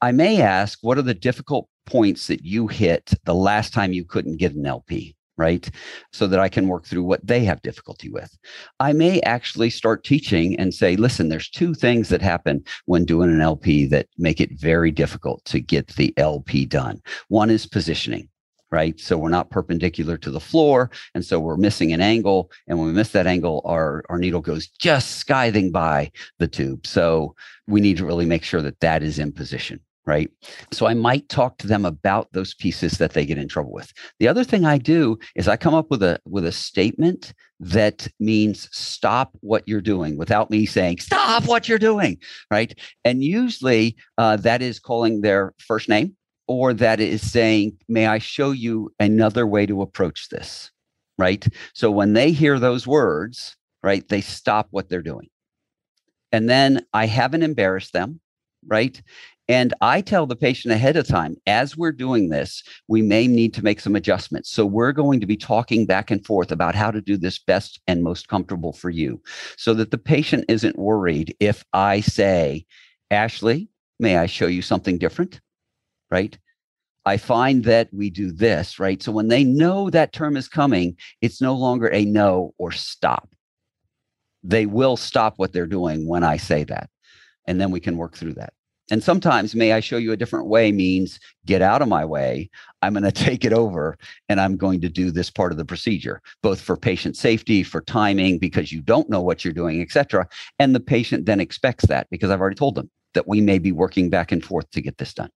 I 0.01 0.12
may 0.12 0.42
ask, 0.42 0.80
what 0.82 0.98
are 0.98 1.04
the 1.04 1.13
difficult 1.13 1.68
points 1.86 2.27
that 2.27 2.44
you 2.44 2.68
hit 2.68 3.13
the 3.25 3.36
last 3.36 3.74
time 3.74 3.94
you 3.94 4.06
couldn't 4.06 4.38
get 4.38 4.54
an 4.54 4.65
LP? 4.65 5.15
Right. 5.38 5.70
So 6.13 6.27
that 6.27 6.39
I 6.39 6.48
can 6.48 6.70
work 6.70 6.86
through 6.86 7.04
what 7.04 7.27
they 7.27 7.44
have 7.44 7.62
difficulty 7.62 8.10
with. 8.10 8.34
I 8.80 8.94
may 8.94 9.20
actually 9.22 9.70
start 9.70 10.06
teaching 10.06 10.58
and 10.58 10.74
say, 10.74 10.96
listen, 10.96 11.27
there's 11.27 11.50
two 11.50 11.74
things 11.74 12.08
that 12.08 12.22
happen 12.22 12.63
when 12.86 13.04
doing 13.04 13.30
an 13.30 13.42
LP 13.42 13.86
that 13.88 14.08
make 14.18 14.39
it 14.39 14.58
very 14.58 14.92
difficult 14.92 15.44
to 15.46 15.60
get 15.60 15.88
the 15.98 16.13
LP 16.15 16.65
done. 16.65 17.01
One 17.27 17.50
is 17.50 17.68
positioning 17.68 18.30
right? 18.72 19.00
So 19.00 19.18
we're 19.18 19.30
not 19.30 19.50
perpendicular 19.50 20.18
to 20.18 20.32
the 20.32 20.40
floor. 20.40 20.92
And 21.14 21.24
so 21.24 21.40
we're 21.40 21.58
missing 21.58 21.94
an 21.94 22.02
angle. 22.02 22.52
And 22.68 22.78
when 22.78 22.88
we 22.88 22.94
miss 22.94 23.12
that 23.12 23.28
angle, 23.28 23.62
our, 23.66 24.04
our 24.10 24.18
needle 24.18 24.42
goes 24.42 24.68
just 24.68 25.20
scything 25.20 25.72
by 25.72 26.12
the 26.40 26.48
tube. 26.48 26.86
So 26.86 27.36
we 27.68 27.82
need 27.82 27.98
to 27.98 28.06
really 28.06 28.26
make 28.26 28.44
sure 28.44 28.62
that 28.62 28.80
that 28.82 29.04
is 29.04 29.20
in 29.20 29.32
position. 29.32 29.80
Right. 30.08 30.30
So 30.72 30.86
I 30.86 30.94
might 30.94 31.28
talk 31.30 31.58
to 31.58 31.68
them 31.68 31.84
about 31.84 32.32
those 32.32 32.54
pieces 32.54 33.00
that 33.00 33.14
they 33.14 33.26
get 33.26 33.40
in 33.40 33.48
trouble 33.48 33.72
with. 33.72 33.92
The 34.20 34.28
other 34.28 34.44
thing 34.44 34.64
I 34.64 34.78
do 34.78 35.18
is 35.36 35.48
I 35.48 35.58
come 35.58 35.74
up 35.74 35.90
with 35.90 36.04
a 36.04 36.20
with 36.26 36.46
a 36.46 36.52
statement 36.52 37.34
that 37.60 38.08
means 38.20 38.70
stop 38.72 39.36
what 39.42 39.68
you're 39.68 39.82
doing 39.82 40.16
without 40.16 40.52
me 40.52 40.68
saying 40.68 41.00
stop 41.00 41.48
what 41.48 41.68
you're 41.68 41.80
doing. 41.80 42.20
Right. 42.52 42.78
And 43.04 43.24
usually 43.24 43.96
uh, 44.20 44.38
that 44.38 44.62
is 44.62 44.80
calling 44.80 45.22
their 45.22 45.56
first 45.58 45.90
name 45.90 46.16
or 46.48 46.74
that 46.74 47.00
is 47.00 47.29
saying, 47.29 47.77
May 47.88 48.08
I 48.08 48.20
show 48.20 48.51
you 48.51 48.92
another 49.00 49.48
way 49.48 49.66
to 49.66 49.81
approach 49.81 50.29
this? 50.29 50.72
Right. 51.18 51.48
So 51.74 51.92
when 51.92 52.14
they 52.14 52.31
hear 52.31 52.60
those 52.60 52.86
words, 52.86 53.55
right, 53.84 54.08
they 54.08 54.22
stop 54.22 54.68
what 54.72 54.90
they're 54.90 55.01
doing. 55.01 55.29
And 56.31 56.50
then 56.50 56.86
I 56.94 57.05
haven't 57.05 57.44
embarrassed 57.44 57.94
them. 57.94 58.20
Right. 58.68 59.01
And 59.48 59.74
I 59.81 60.01
tell 60.01 60.25
the 60.25 60.36
patient 60.36 60.74
ahead 60.74 60.98
of 60.98 61.08
time, 61.08 61.36
as 61.46 61.77
we're 61.77 61.92
doing 61.92 62.29
this, 62.29 62.64
we 62.88 63.03
may 63.03 63.27
need 63.27 63.53
to 63.53 63.64
make 63.64 63.79
some 63.79 63.96
adjustments. 63.96 64.50
So 64.50 64.66
we're 64.66 64.92
going 64.92 65.20
to 65.20 65.27
be 65.27 65.38
talking 65.38 65.86
back 65.86 66.10
and 66.10 66.25
forth 66.25 66.51
about 66.51 66.74
how 66.74 66.90
to 66.90 67.00
do 67.00 67.16
this 67.16 67.38
best 67.38 67.79
and 67.86 68.03
most 68.03 68.27
comfortable 68.27 68.74
for 68.74 68.90
you 68.90 69.22
so 69.55 69.75
that 69.75 69.92
the 69.92 70.00
patient 70.00 70.46
isn't 70.50 70.79
worried 70.79 71.36
if 71.40 71.64
I 71.74 72.01
say, 72.01 72.66
Ashley, 73.12 73.70
may 74.00 74.18
I 74.18 74.25
show 74.25 74.48
you 74.48 74.64
something 74.64 74.98
different? 74.98 75.40
Right? 76.16 76.38
I 77.06 77.18
find 77.18 77.66
that 77.66 77.90
we 77.92 78.10
do 78.10 78.32
this, 78.32 78.80
right? 78.80 79.04
So 79.04 79.12
when 79.12 79.28
they 79.28 79.44
know 79.44 79.90
that 79.90 80.14
term 80.14 80.38
is 80.38 80.48
coming, 80.48 80.96
it's 81.22 81.42
no 81.42 81.54
longer 81.54 81.88
a 81.92 82.06
no 82.06 82.54
or 82.58 82.72
stop. 82.72 83.28
They 84.42 84.66
will 84.66 84.96
stop 84.96 85.34
what 85.36 85.51
they're 85.51 85.68
doing 85.80 86.08
when 86.08 86.24
I 86.24 86.38
say 86.38 86.64
that. 86.64 86.90
And 87.48 87.60
then 87.60 87.70
we 87.70 87.82
can 87.82 87.98
work 87.98 88.16
through 88.16 88.36
that. 88.36 88.54
And 88.92 89.04
sometimes, 89.04 89.56
may 89.56 89.74
I 89.74 89.82
show 89.82 89.98
you 89.98 90.14
a 90.14 90.18
different 90.18 90.48
way 90.48 90.72
means 90.72 91.20
get 91.46 91.62
out 91.62 91.82
of 91.82 91.90
my 91.90 92.06
way. 92.06 92.50
I'm 92.82 92.94
going 92.94 93.04
to 93.12 93.12
take 93.12 93.44
it 93.44 93.54
over 93.54 93.98
and 94.30 94.40
I'm 94.40 94.56
going 94.56 94.80
to 94.82 94.90
do 94.90 95.12
this 95.12 95.30
part 95.30 95.51
of 95.51 95.58
the 95.58 95.66
procedure, 95.66 96.22
both 96.42 96.62
for 96.62 96.78
patient 96.78 97.18
safety, 97.18 97.62
for 97.62 97.82
timing, 97.82 98.40
because 98.40 98.72
you 98.72 98.82
don't 98.82 99.10
know 99.10 99.22
what 99.22 99.44
you're 99.44 99.62
doing, 99.62 99.82
et 99.82 99.92
cetera. 99.92 100.28
And 100.60 100.74
the 100.74 100.80
patient 100.96 101.25
then 101.25 101.42
expects 101.42 101.88
that 101.88 102.08
because 102.10 102.30
I've 102.32 102.42
already 102.42 102.62
told 102.64 102.75
them 102.75 102.90
that 103.16 103.28
we 103.28 103.42
may 103.42 103.60
be 103.60 103.74
working 103.74 104.10
back 104.10 104.32
and 104.32 104.46
forth 104.46 104.70
to 104.72 104.82
get 104.82 104.98
this 104.98 105.14
done. 105.14 105.32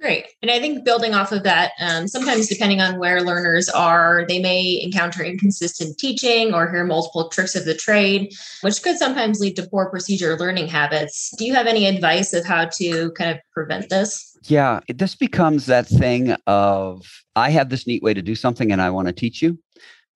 Great. 0.00 0.28
And 0.40 0.50
I 0.50 0.58
think 0.60 0.82
building 0.82 1.12
off 1.12 1.30
of 1.30 1.42
that, 1.42 1.72
um, 1.78 2.08
sometimes 2.08 2.48
depending 2.48 2.80
on 2.80 2.98
where 2.98 3.20
learners 3.20 3.68
are, 3.68 4.24
they 4.26 4.40
may 4.40 4.80
encounter 4.82 5.22
inconsistent 5.22 5.98
teaching 5.98 6.54
or 6.54 6.70
hear 6.70 6.84
multiple 6.84 7.28
tricks 7.28 7.54
of 7.54 7.66
the 7.66 7.74
trade, 7.74 8.32
which 8.62 8.82
could 8.82 8.96
sometimes 8.96 9.40
lead 9.40 9.56
to 9.56 9.68
poor 9.68 9.90
procedure 9.90 10.38
learning 10.38 10.68
habits. 10.68 11.34
Do 11.36 11.44
you 11.44 11.52
have 11.52 11.66
any 11.66 11.84
advice 11.84 12.32
of 12.32 12.46
how 12.46 12.64
to 12.64 13.10
kind 13.12 13.30
of 13.30 13.38
prevent 13.52 13.90
this? 13.90 14.38
Yeah, 14.44 14.80
this 14.88 15.14
becomes 15.14 15.66
that 15.66 15.86
thing 15.86 16.32
of 16.46 17.06
I 17.36 17.50
have 17.50 17.68
this 17.68 17.86
neat 17.86 18.02
way 18.02 18.14
to 18.14 18.22
do 18.22 18.34
something 18.34 18.72
and 18.72 18.80
I 18.80 18.88
want 18.88 19.08
to 19.08 19.12
teach 19.12 19.42
you, 19.42 19.58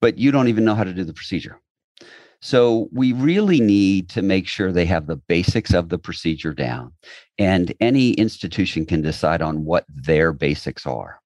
but 0.00 0.16
you 0.16 0.30
don't 0.30 0.48
even 0.48 0.64
know 0.64 0.74
how 0.74 0.84
to 0.84 0.94
do 0.94 1.04
the 1.04 1.12
procedure. 1.12 1.60
So 2.44 2.90
we 2.92 3.14
really 3.14 3.58
need 3.58 4.10
to 4.10 4.20
make 4.20 4.46
sure 4.46 4.70
they 4.70 4.84
have 4.84 5.06
the 5.06 5.16
basics 5.16 5.72
of 5.72 5.88
the 5.88 5.96
procedure 5.96 6.52
down. 6.52 6.92
And 7.38 7.72
any 7.80 8.10
institution 8.12 8.84
can 8.84 9.00
decide 9.00 9.40
on 9.40 9.64
what 9.64 9.86
their 9.88 10.30
basics 10.34 10.84
are. 10.84 11.20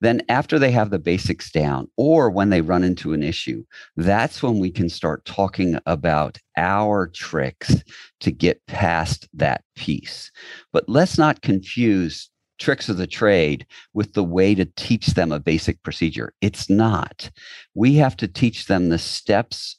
Then, 0.00 0.22
after 0.30 0.58
they 0.58 0.70
have 0.70 0.88
the 0.88 0.98
basics 0.98 1.50
down, 1.50 1.88
or 1.98 2.30
when 2.30 2.48
they 2.48 2.62
run 2.62 2.84
into 2.84 3.12
an 3.12 3.22
issue, 3.22 3.66
that's 3.96 4.42
when 4.42 4.58
we 4.58 4.70
can 4.70 4.88
start 4.88 5.26
talking 5.26 5.78
about 5.84 6.38
our 6.56 7.08
tricks 7.08 7.74
to 8.20 8.30
get 8.30 8.66
past 8.66 9.28
that 9.34 9.62
piece. 9.74 10.30
But 10.72 10.88
let's 10.88 11.18
not 11.18 11.42
confuse 11.42 12.30
tricks 12.58 12.88
of 12.88 12.96
the 12.96 13.06
trade 13.06 13.66
with 13.92 14.14
the 14.14 14.24
way 14.24 14.54
to 14.54 14.64
teach 14.76 15.08
them 15.08 15.32
a 15.32 15.38
basic 15.38 15.82
procedure. 15.82 16.32
It's 16.40 16.70
not. 16.70 17.30
We 17.74 17.96
have 17.96 18.16
to 18.16 18.26
teach 18.26 18.66
them 18.66 18.88
the 18.88 18.98
steps 18.98 19.76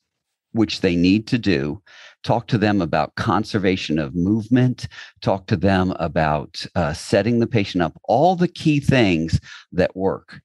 which 0.58 0.82
they 0.82 0.96
need 0.96 1.28
to 1.28 1.38
do. 1.38 1.82
Talk 2.24 2.48
to 2.48 2.58
them 2.58 2.82
about 2.82 3.16
conservation 3.16 4.00
of 4.00 4.16
movement. 4.16 4.88
Talk 5.22 5.48
to 5.48 5.56
them 5.56 5.94
about 6.00 6.66
uh, 6.76 6.94
setting 6.94 7.40
the 7.40 7.48
patient 7.48 7.84
up, 7.84 7.94
all 8.04 8.36
the 8.36 8.48
key 8.48 8.80
things 8.80 9.40
that 9.72 9.96
work. 9.96 10.42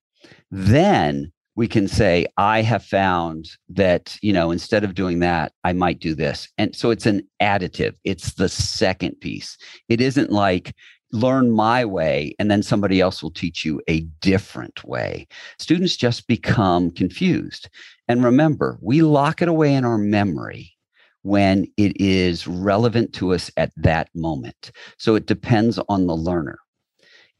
Then 0.50 1.32
we 1.54 1.68
can 1.68 1.88
say, 1.88 2.26
I 2.36 2.62
have 2.62 2.84
found 2.84 3.46
that, 3.70 4.16
you 4.22 4.32
know, 4.32 4.50
instead 4.50 4.84
of 4.84 4.94
doing 4.94 5.18
that, 5.20 5.52
I 5.64 5.72
might 5.72 5.98
do 5.98 6.14
this. 6.14 6.48
And 6.56 6.74
so 6.74 6.90
it's 6.90 7.06
an 7.06 7.28
additive, 7.40 7.94
it's 8.04 8.34
the 8.34 8.48
second 8.48 9.20
piece. 9.20 9.58
It 9.88 10.00
isn't 10.00 10.30
like, 10.30 10.74
learn 11.12 11.50
my 11.50 11.84
way 11.84 12.34
and 12.38 12.50
then 12.50 12.62
somebody 12.62 13.00
else 13.00 13.22
will 13.22 13.30
teach 13.30 13.64
you 13.64 13.80
a 13.88 14.00
different 14.20 14.82
way. 14.84 15.26
Students 15.58 15.96
just 15.96 16.26
become 16.26 16.90
confused. 16.90 17.68
And 18.08 18.24
remember, 18.24 18.78
we 18.80 19.02
lock 19.02 19.42
it 19.42 19.48
away 19.48 19.74
in 19.74 19.84
our 19.84 19.98
memory 19.98 20.72
when 21.22 21.66
it 21.76 22.00
is 22.00 22.48
relevant 22.48 23.12
to 23.14 23.32
us 23.32 23.50
at 23.56 23.72
that 23.76 24.08
moment. 24.14 24.72
So 24.98 25.14
it 25.14 25.26
depends 25.26 25.78
on 25.88 26.06
the 26.06 26.16
learner. 26.16 26.58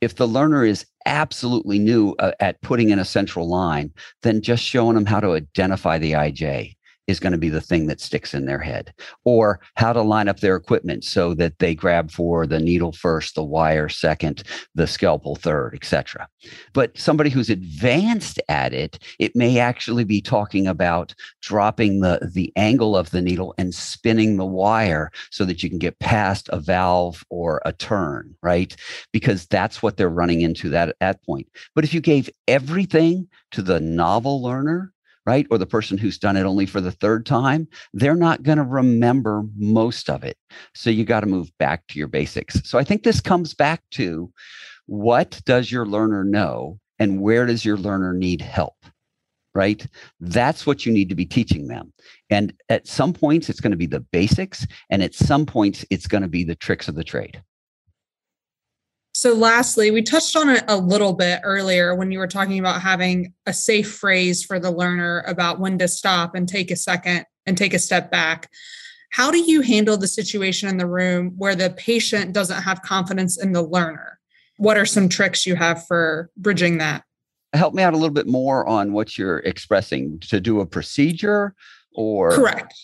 If 0.01 0.17
the 0.17 0.29
learner 0.29 0.65
is 0.65 0.87
absolutely 1.07 1.79
new 1.79 2.15
uh, 2.19 2.33
at 2.41 2.61
putting 2.61 2.91
in 2.91 2.99
a 2.99 3.05
central 3.05 3.49
line, 3.49 3.93
then 4.23 4.43
just 4.43 4.63
showing 4.63 4.95
them 4.95 5.07
how 5.07 5.21
to 5.21 5.33
identify 5.33 5.99
the 5.99 6.13
IJ 6.13 6.75
is 7.07 7.21
going 7.21 7.33
to 7.33 7.39
be 7.39 7.49
the 7.49 7.61
thing 7.61 7.87
that 7.87 8.01
sticks 8.01 8.35
in 8.35 8.47
their 8.47 8.59
head, 8.59 8.93
or 9.25 9.61
how 9.77 9.93
to 9.93 10.03
line 10.03 10.29
up 10.29 10.41
their 10.41 10.57
equipment 10.57 11.05
so 11.05 11.35
that 11.35 11.59
they 11.59 11.75
grab 11.75 12.11
for 12.11 12.47
the 12.47 12.61
needle 12.61 12.93
first, 12.93 13.35
the 13.35 13.43
wire 13.43 13.89
second, 13.89 14.43
the 14.75 14.87
scalpel 14.87 15.37
third, 15.37 15.75
etc. 15.75 16.29
But 16.73 16.97
somebody 16.97 17.31
who's 17.31 17.51
advanced 17.51 18.41
at 18.49 18.73
it, 18.73 18.99
it 19.19 19.35
may 19.35 19.59
actually 19.59 20.05
be 20.05 20.21
talking 20.21 20.67
about 20.67 21.15
dropping 21.41 22.01
the, 22.01 22.31
the 22.33 22.53
angle 22.57 22.97
of 22.97 23.11
the 23.11 23.23
needle 23.23 23.55
and 23.59 23.75
spinning 23.75 24.37
the 24.37 24.47
wire 24.47 25.11
so 25.31 25.45
that 25.45 25.63
you 25.63 25.69
can 25.69 25.79
get 25.79 25.99
past 25.99 26.49
a 26.53 26.61
valve 26.61 27.25
or 27.31 27.61
a 27.65 27.73
turn, 27.73 28.35
right? 28.43 28.77
Because 29.13 29.47
that's 29.47 29.83
what 29.83 29.97
they're 29.97 30.09
running 30.09 30.41
into 30.41 30.69
that 30.71 30.89
at 30.89 30.99
that 31.01 31.25
point. 31.25 31.49
But 31.75 31.85
if 31.85 31.93
you 31.93 32.01
gave 32.01 32.31
everything 32.49 33.29
to 33.53 33.63
the 33.63 33.81
novel 33.81 34.43
learner, 34.43 34.93
right? 35.27 35.47
Or 35.51 35.59
the 35.59 35.67
person 35.67 35.99
who's 35.99 36.19
done 36.19 36.37
it 36.37 36.45
only 36.45 36.67
for 36.67 36.81
the 36.81 36.91
third 36.91 37.27
time, 37.27 37.69
they're 37.93 38.17
not 38.17 38.43
going 38.43 38.59
to 38.59 38.65
remember 38.65 39.45
most 39.57 40.11
of 40.11 40.25
it. 40.25 40.37
So 40.75 40.91
you 40.91 41.05
got 41.05 41.21
to 41.21 41.27
move 41.27 41.51
back 41.59 41.87
to 41.89 41.99
your 41.99 42.09
basics. 42.09 42.61
So 42.69 42.79
I 42.79 42.85
think 42.85 43.03
this 43.03 43.21
comes 43.21 43.55
back 43.55 43.83
to 43.93 44.33
what 44.87 45.41
does 45.45 45.71
your 45.71 45.87
learner 45.87 46.25
know 46.25 46.79
and 46.99 47.21
where 47.21 47.47
does 47.47 47.65
your 47.65 47.77
learner 47.77 48.13
need 48.13 48.41
help? 48.41 48.75
Right? 49.55 49.87
That's 50.19 50.67
what 50.67 50.87
you 50.87 50.93
need 50.93 51.11
to 51.11 51.15
be 51.15 51.27
teaching 51.27 51.69
them. 51.69 51.93
And 52.31 52.55
at 52.71 52.87
some 52.87 53.13
points, 53.13 53.51
it's 53.51 53.61
going 53.61 53.73
to 53.73 53.77
be 53.77 53.87
the 53.87 54.01
basics. 54.01 54.67
And 54.89 55.03
at 55.03 55.15
some 55.15 55.45
points, 55.45 55.85
it's 55.91 56.07
going 56.07 56.23
to 56.23 56.29
be 56.29 56.43
the 56.43 56.55
tricks 56.55 56.89
of 56.89 56.95
the 56.95 57.05
trade. 57.05 57.43
So, 59.15 59.35
lastly, 59.35 59.91
we 59.91 60.03
touched 60.03 60.35
on 60.37 60.49
it 60.49 60.65
a 60.69 60.77
little 60.77 61.13
bit 61.13 61.41
earlier 61.45 61.95
when 61.95 62.11
you 62.11 62.19
were 62.19 62.27
talking 62.27 62.59
about 62.59 62.81
having 62.81 63.35
a 63.47 63.53
safe 63.53 63.95
phrase 63.95 64.43
for 64.43 64.59
the 64.59 64.71
learner 64.71 65.23
about 65.27 65.61
when 65.61 65.79
to 65.79 65.89
stop 65.89 66.35
and 66.35 66.49
take 66.49 66.71
a 66.71 66.77
second 66.77 67.27
and 67.45 67.59
take 67.59 67.75
a 67.75 67.79
step 67.79 68.11
back. 68.11 68.51
How 69.11 69.31
do 69.31 69.39
you 69.39 69.61
handle 69.61 69.99
the 69.99 70.09
situation 70.09 70.71
in 70.71 70.79
the 70.79 70.87
room 70.87 71.35
where 71.37 71.55
the 71.55 71.71
patient 71.71 72.33
doesn't 72.33 72.63
have 72.63 72.81
confidence 72.81 73.41
in 73.41 73.53
the 73.53 73.63
learner? 73.63 74.19
What 74.57 74.79
are 74.79 74.87
some 74.87 75.11
tricks 75.11 75.47
you 75.47 75.57
have 75.57 75.87
for 75.87 76.31
bridging 76.39 76.79
that? 76.79 77.05
Help 77.53 77.75
me 77.75 77.83
out 77.83 77.93
a 77.93 77.99
little 77.99 78.15
bit 78.15 78.27
more 78.27 78.67
on 78.67 78.95
what 78.95 79.19
you're 79.19 79.41
expressing 79.41 80.19
to 80.21 80.41
do 80.41 80.61
a 80.61 80.67
procedure 80.67 81.55
or 81.95 82.31
correct 82.31 82.75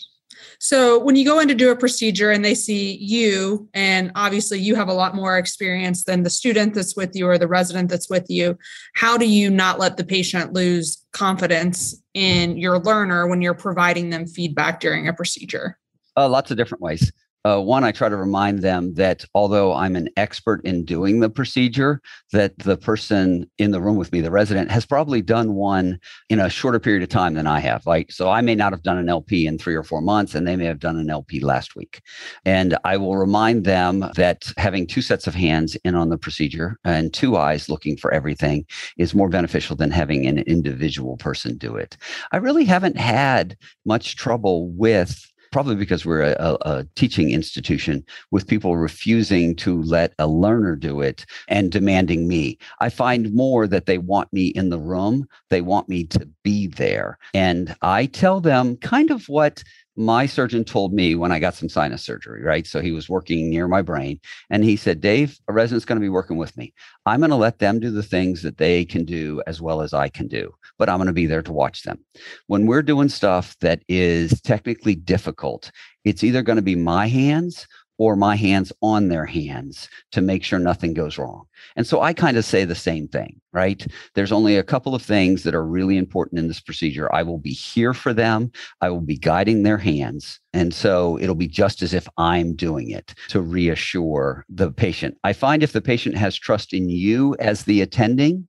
so 0.59 0.99
when 0.99 1.17
you 1.17 1.25
go 1.25 1.39
in 1.41 1.49
to 1.49 1.55
do 1.55 1.71
a 1.71 1.77
procedure 1.77 2.31
and 2.31 2.45
they 2.45 2.55
see 2.55 2.97
you, 2.97 3.69
and 3.75 4.11
obviously 4.15 4.59
you 4.59 4.75
have 4.75 4.89
a 4.89 4.93
lot 4.93 5.15
more 5.15 5.39
experience 5.39 6.05
than 6.05 6.23
the 6.23 6.31
student 6.31 6.75
that's 6.75 6.97
with 6.97 7.15
you 7.15 7.29
or 7.29 7.39
the 7.39 7.49
resident 7.49 7.89
that's 7.89 8.11
with 8.11 8.27
you, 8.29 8.59
how 8.95 9.17
do 9.17 9.29
you 9.29 9.51
not 9.51 9.79
let 9.79 9.97
the 9.97 10.05
patient 10.05 10.53
lose 10.53 11.05
confidence 11.13 12.01
in 12.15 12.57
your 12.57 12.79
learner 12.81 13.27
when 13.27 13.41
you're 13.41 13.55
providing 13.55 14.11
them 14.11 14.27
feedback 14.27 14.81
during 14.81 15.09
a 15.09 15.13
procedure? 15.13 15.79
Uh, 16.17 16.29
lots 16.29 16.51
of 16.51 16.57
different 16.57 16.83
ways. 16.83 17.13
Uh, 17.49 17.59
one, 17.59 17.83
I 17.83 17.93
try 17.93 18.11
to 18.11 18.17
remind 18.17 18.59
them 18.59 18.93
that 18.95 19.25
although 19.35 19.73
I'm 19.73 19.97
an 19.97 20.11
expert 20.19 20.63
in 20.67 20.85
doing 20.85 21.21
the 21.21 21.31
procedure, 21.31 22.03
that 22.31 22.59
the 22.59 22.77
person 22.77 23.51
in 23.57 23.71
the 23.71 23.81
room 23.81 23.97
with 23.97 24.13
me, 24.13 24.21
the 24.21 24.31
resident, 24.31 24.71
has 24.71 24.85
probably 24.85 25.23
done 25.23 25.55
one 25.55 25.99
in 26.29 26.41
a 26.41 26.51
shorter 26.51 26.79
period 26.79 27.03
of 27.03 27.09
time 27.09 27.33
than 27.33 27.47
I 27.47 27.61
have. 27.61 27.87
Like, 27.87 28.13
so 28.13 28.29
I 28.29 28.43
may 28.43 28.55
not 28.55 28.75
have 28.75 28.83
done 28.83 28.99
an 28.99 29.09
LP 29.09 29.47
in 29.47 29.57
three 29.57 29.75
or 29.75 29.83
four 29.83 30.03
months, 30.03 30.35
and 30.35 30.47
they 30.47 30.57
may 30.57 30.67
have 30.67 30.79
done 30.79 30.99
an 30.99 31.09
LP 31.09 31.41
last 31.41 31.75
week. 31.75 32.03
And 32.45 32.77
I 32.85 32.99
will 32.99 33.17
remind 33.17 33.65
them 33.65 34.05
that 34.17 34.53
having 34.59 34.87
two 34.87 35.01
sets 35.01 35.27
of 35.27 35.35
hands 35.35 35.75
in 35.87 35.95
on 35.95 36.11
the 36.11 36.19
procedure 36.19 36.79
and 36.85 37.15
two 37.15 37.39
eyes 37.39 37.71
looking 37.71 37.97
for 37.97 38.13
everything 38.13 38.67
is 38.99 39.15
more 39.15 39.31
beneficial 39.31 39.75
than 39.75 39.91
having 39.91 40.27
an 40.27 40.41
individual 40.41 41.17
person 41.17 41.57
do 41.57 41.77
it. 41.77 41.97
I 42.31 42.37
really 42.37 42.67
haven't 42.67 42.99
had 42.99 43.57
much 43.87 44.17
trouble 44.17 44.69
with 44.73 45.33
probably 45.59 45.75
because 45.75 46.07
we're 46.07 46.23
a, 46.23 46.57
a, 46.61 46.87
teaching 46.95 47.33
institution 47.33 48.07
with 48.31 48.47
people 48.47 48.77
refusing 48.77 49.57
to 49.57 49.83
let 49.83 50.15
a 50.21 50.29
learner 50.29 50.77
do 50.77 51.01
it 51.01 51.27
and 51.49 51.73
demanding 51.73 52.29
me. 52.29 52.57
I 52.79 52.91
find 52.91 53.35
more 53.35 53.67
that 53.67 53.87
they 53.87 53.99
want 53.99 54.33
me 54.33 54.53
in 54.55 54.69
the 54.69 54.79
room, 54.79 55.27
they 55.51 55.61
want 55.61 55.89
me 55.89 56.05
to 56.05 56.29
be 56.45 56.69
there. 56.69 57.19
And 57.35 57.75
I 57.83 58.07
tell 58.07 58.41
them 58.41 58.77
kind 58.77 59.11
of 59.11 59.29
what 59.29 59.65
my 59.99 60.27
surgeon 60.27 60.65
told 60.65 60.93
me 60.93 61.17
when 61.17 61.33
I 61.33 61.41
got 61.41 61.57
some 61.57 61.69
sinus 61.69 62.05
surgery, 62.05 62.41
right? 62.43 62.67
So 62.69 62.81
he 62.81 62.93
was 62.93 63.09
working 63.09 63.51
near 63.51 63.67
my 63.67 63.83
brain 63.83 64.21
and 64.49 64.63
he 64.63 64.77
said, 64.77 65.01
Dave, 65.01 65.41
a 65.49 65.53
resident's 65.53 65.85
going 65.85 65.97
to 65.97 66.05
be 66.05 66.09
working 66.09 66.37
with 66.37 66.57
me. 66.57 66.73
I'm 67.05 67.19
going 67.19 67.31
to 67.31 67.37
let 67.37 67.59
them 67.59 67.81
do 67.81 67.91
the 67.91 68.03
things 68.03 68.43
that 68.43 68.59
they 68.59 68.85
can 68.85 69.05
do 69.05 69.43
as 69.49 69.61
well 69.61 69.81
as 69.81 69.93
I 69.93 70.09
can 70.09 70.29
do, 70.29 70.55
but 70.79 70.89
I'm 70.89 70.99
going 70.99 71.09
to 71.09 71.13
be 71.13 71.27
there 71.27 71.43
to 71.43 71.53
watch 71.53 71.83
them. 71.83 71.99
When 72.47 72.67
we're 72.67 72.83
doing 72.83 73.09
stuff 73.09 73.57
that 73.61 73.83
is 73.89 74.41
technically 74.41 74.95
difficult, 74.95 75.73
it's 76.05 76.23
either 76.23 76.43
going 76.43 76.57
to 76.57 76.63
be 76.63 76.77
my 76.77 77.09
hands 77.09 77.67
or 77.99 78.15
my 78.17 78.37
hands 78.37 78.73
on 78.81 79.09
their 79.09 79.27
hands 79.27 79.89
to 80.13 80.21
make 80.21 80.45
sure 80.45 80.59
nothing 80.59 80.95
goes 80.95 81.19
wrong. 81.19 81.45
And 81.77 81.87
so 81.87 82.01
I 82.01 82.13
kind 82.13 82.37
of 82.37 82.45
say 82.45 82.65
the 82.65 82.75
same 82.75 83.09
thing, 83.09 83.41
right? 83.53 83.85
There's 84.15 84.33
only 84.33 84.57
a 84.57 84.63
couple 84.63 84.95
of 84.95 85.03
things 85.03 85.43
that 85.43 85.55
are 85.55 85.67
really 85.67 85.97
important 85.97 86.39
in 86.39 86.49
this 86.49 86.61
procedure. 86.61 87.13
I 87.13 87.25
will 87.25 87.39
be 87.39 87.53
here 87.53 87.93
for 87.93 88.15
them, 88.15 88.53
I 88.81 88.89
will 88.91 89.01
be 89.01 89.19
guiding 89.19 89.65
their 89.65 89.79
hands. 89.79 90.41
And 90.53 90.73
so 90.73 91.19
it'll 91.21 91.35
be 91.35 91.49
just 91.49 91.83
as 91.83 91.93
if 91.93 92.09
I'm 92.17 92.55
doing 92.55 92.91
it 92.91 93.15
to 93.29 93.43
reassure 93.43 94.47
the 94.49 94.71
patient. 94.71 95.19
I 95.25 95.33
find 95.33 95.63
if 95.63 95.73
the 95.73 95.83
patient 95.83 96.17
has 96.17 96.37
trust 96.37 96.73
in 96.73 96.89
you 96.89 97.37
as 97.39 97.65
the 97.65 97.81
attending, 97.81 98.49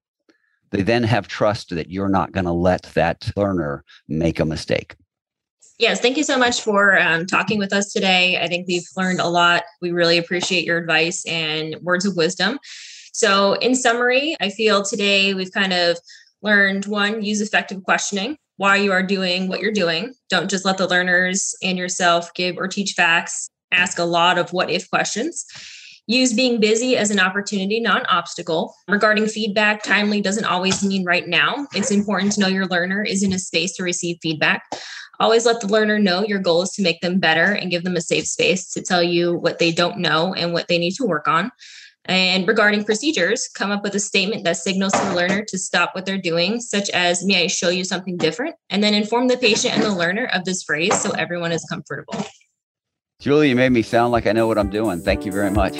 they 0.71 0.83
then 0.83 1.03
have 1.03 1.27
trust 1.27 1.69
that 1.71 1.89
you're 1.89 2.09
not 2.09 2.31
going 2.31 2.45
to 2.45 2.51
let 2.51 2.83
that 2.93 3.31
learner 3.35 3.83
make 4.07 4.39
a 4.39 4.45
mistake. 4.45 4.95
Yes, 5.79 6.01
thank 6.01 6.17
you 6.17 6.25
so 6.25 6.37
much 6.37 6.61
for 6.61 6.99
um, 6.99 7.25
talking 7.25 7.57
with 7.57 7.71
us 7.71 7.93
today. 7.93 8.37
I 8.37 8.47
think 8.47 8.67
we've 8.67 8.87
learned 8.97 9.21
a 9.21 9.29
lot. 9.29 9.63
We 9.81 9.91
really 9.91 10.17
appreciate 10.17 10.65
your 10.65 10.77
advice 10.77 11.25
and 11.25 11.77
words 11.81 12.05
of 12.05 12.17
wisdom. 12.17 12.59
So, 13.13 13.53
in 13.53 13.75
summary, 13.75 14.35
I 14.41 14.49
feel 14.49 14.83
today 14.83 15.33
we've 15.33 15.53
kind 15.53 15.71
of 15.71 15.97
learned 16.41 16.85
one, 16.85 17.23
use 17.23 17.39
effective 17.39 17.81
questioning, 17.83 18.37
why 18.57 18.75
you 18.75 18.91
are 18.91 19.01
doing 19.01 19.47
what 19.47 19.61
you're 19.61 19.71
doing. 19.71 20.13
Don't 20.29 20.49
just 20.49 20.65
let 20.65 20.77
the 20.77 20.87
learners 20.87 21.55
and 21.63 21.77
yourself 21.77 22.33
give 22.33 22.57
or 22.57 22.67
teach 22.67 22.91
facts. 22.91 23.49
Ask 23.71 23.99
a 23.99 24.03
lot 24.03 24.37
of 24.37 24.51
what 24.51 24.69
if 24.69 24.89
questions. 24.89 25.45
Use 26.07 26.33
being 26.33 26.59
busy 26.59 26.97
as 26.97 27.09
an 27.09 27.21
opportunity, 27.21 27.79
not 27.79 28.01
an 28.01 28.07
obstacle. 28.07 28.73
Regarding 28.89 29.27
feedback, 29.27 29.83
timely 29.83 30.19
doesn't 30.19 30.43
always 30.43 30.83
mean 30.83 31.05
right 31.05 31.27
now. 31.27 31.67
It's 31.73 31.91
important 31.91 32.33
to 32.33 32.41
know 32.41 32.47
your 32.47 32.65
learner 32.65 33.01
is 33.01 33.23
in 33.23 33.31
a 33.31 33.39
space 33.39 33.73
to 33.77 33.83
receive 33.83 34.17
feedback. 34.21 34.63
Always 35.19 35.45
let 35.45 35.59
the 35.59 35.67
learner 35.67 35.99
know 35.99 36.23
your 36.23 36.39
goal 36.39 36.61
is 36.61 36.71
to 36.71 36.81
make 36.81 37.01
them 37.01 37.19
better 37.19 37.51
and 37.51 37.69
give 37.69 37.83
them 37.83 37.97
a 37.97 38.01
safe 38.01 38.25
space 38.25 38.71
to 38.71 38.81
tell 38.81 39.03
you 39.03 39.35
what 39.35 39.59
they 39.59 39.71
don't 39.71 39.97
know 39.97 40.33
and 40.33 40.53
what 40.53 40.69
they 40.69 40.77
need 40.77 40.95
to 40.95 41.05
work 41.05 41.27
on. 41.27 41.51
And 42.05 42.47
regarding 42.47 42.85
procedures, 42.85 43.49
come 43.53 43.69
up 43.69 43.83
with 43.83 43.93
a 43.93 43.99
statement 43.99 44.45
that 44.45 44.57
signals 44.57 44.93
to 44.93 45.05
the 45.05 45.15
learner 45.15 45.43
to 45.47 45.57
stop 45.57 45.93
what 45.93 46.05
they're 46.05 46.17
doing, 46.17 46.61
such 46.61 46.89
as, 46.91 47.23
May 47.23 47.43
I 47.43 47.47
show 47.47 47.69
you 47.69 47.83
something 47.83 48.17
different? 48.17 48.55
And 48.69 48.81
then 48.81 48.93
inform 48.93 49.27
the 49.27 49.37
patient 49.37 49.75
and 49.75 49.83
the 49.83 49.93
learner 49.93 50.29
of 50.33 50.45
this 50.45 50.63
phrase 50.63 50.99
so 50.99 51.11
everyone 51.11 51.51
is 51.51 51.65
comfortable. 51.69 52.25
Julie, 53.19 53.49
you 53.49 53.55
made 53.55 53.73
me 53.73 53.81
sound 53.81 54.13
like 54.13 54.25
I 54.25 54.31
know 54.31 54.47
what 54.47 54.57
I'm 54.57 54.69
doing. 54.69 55.01
Thank 55.01 55.25
you 55.25 55.31
very 55.33 55.51
much. 55.51 55.75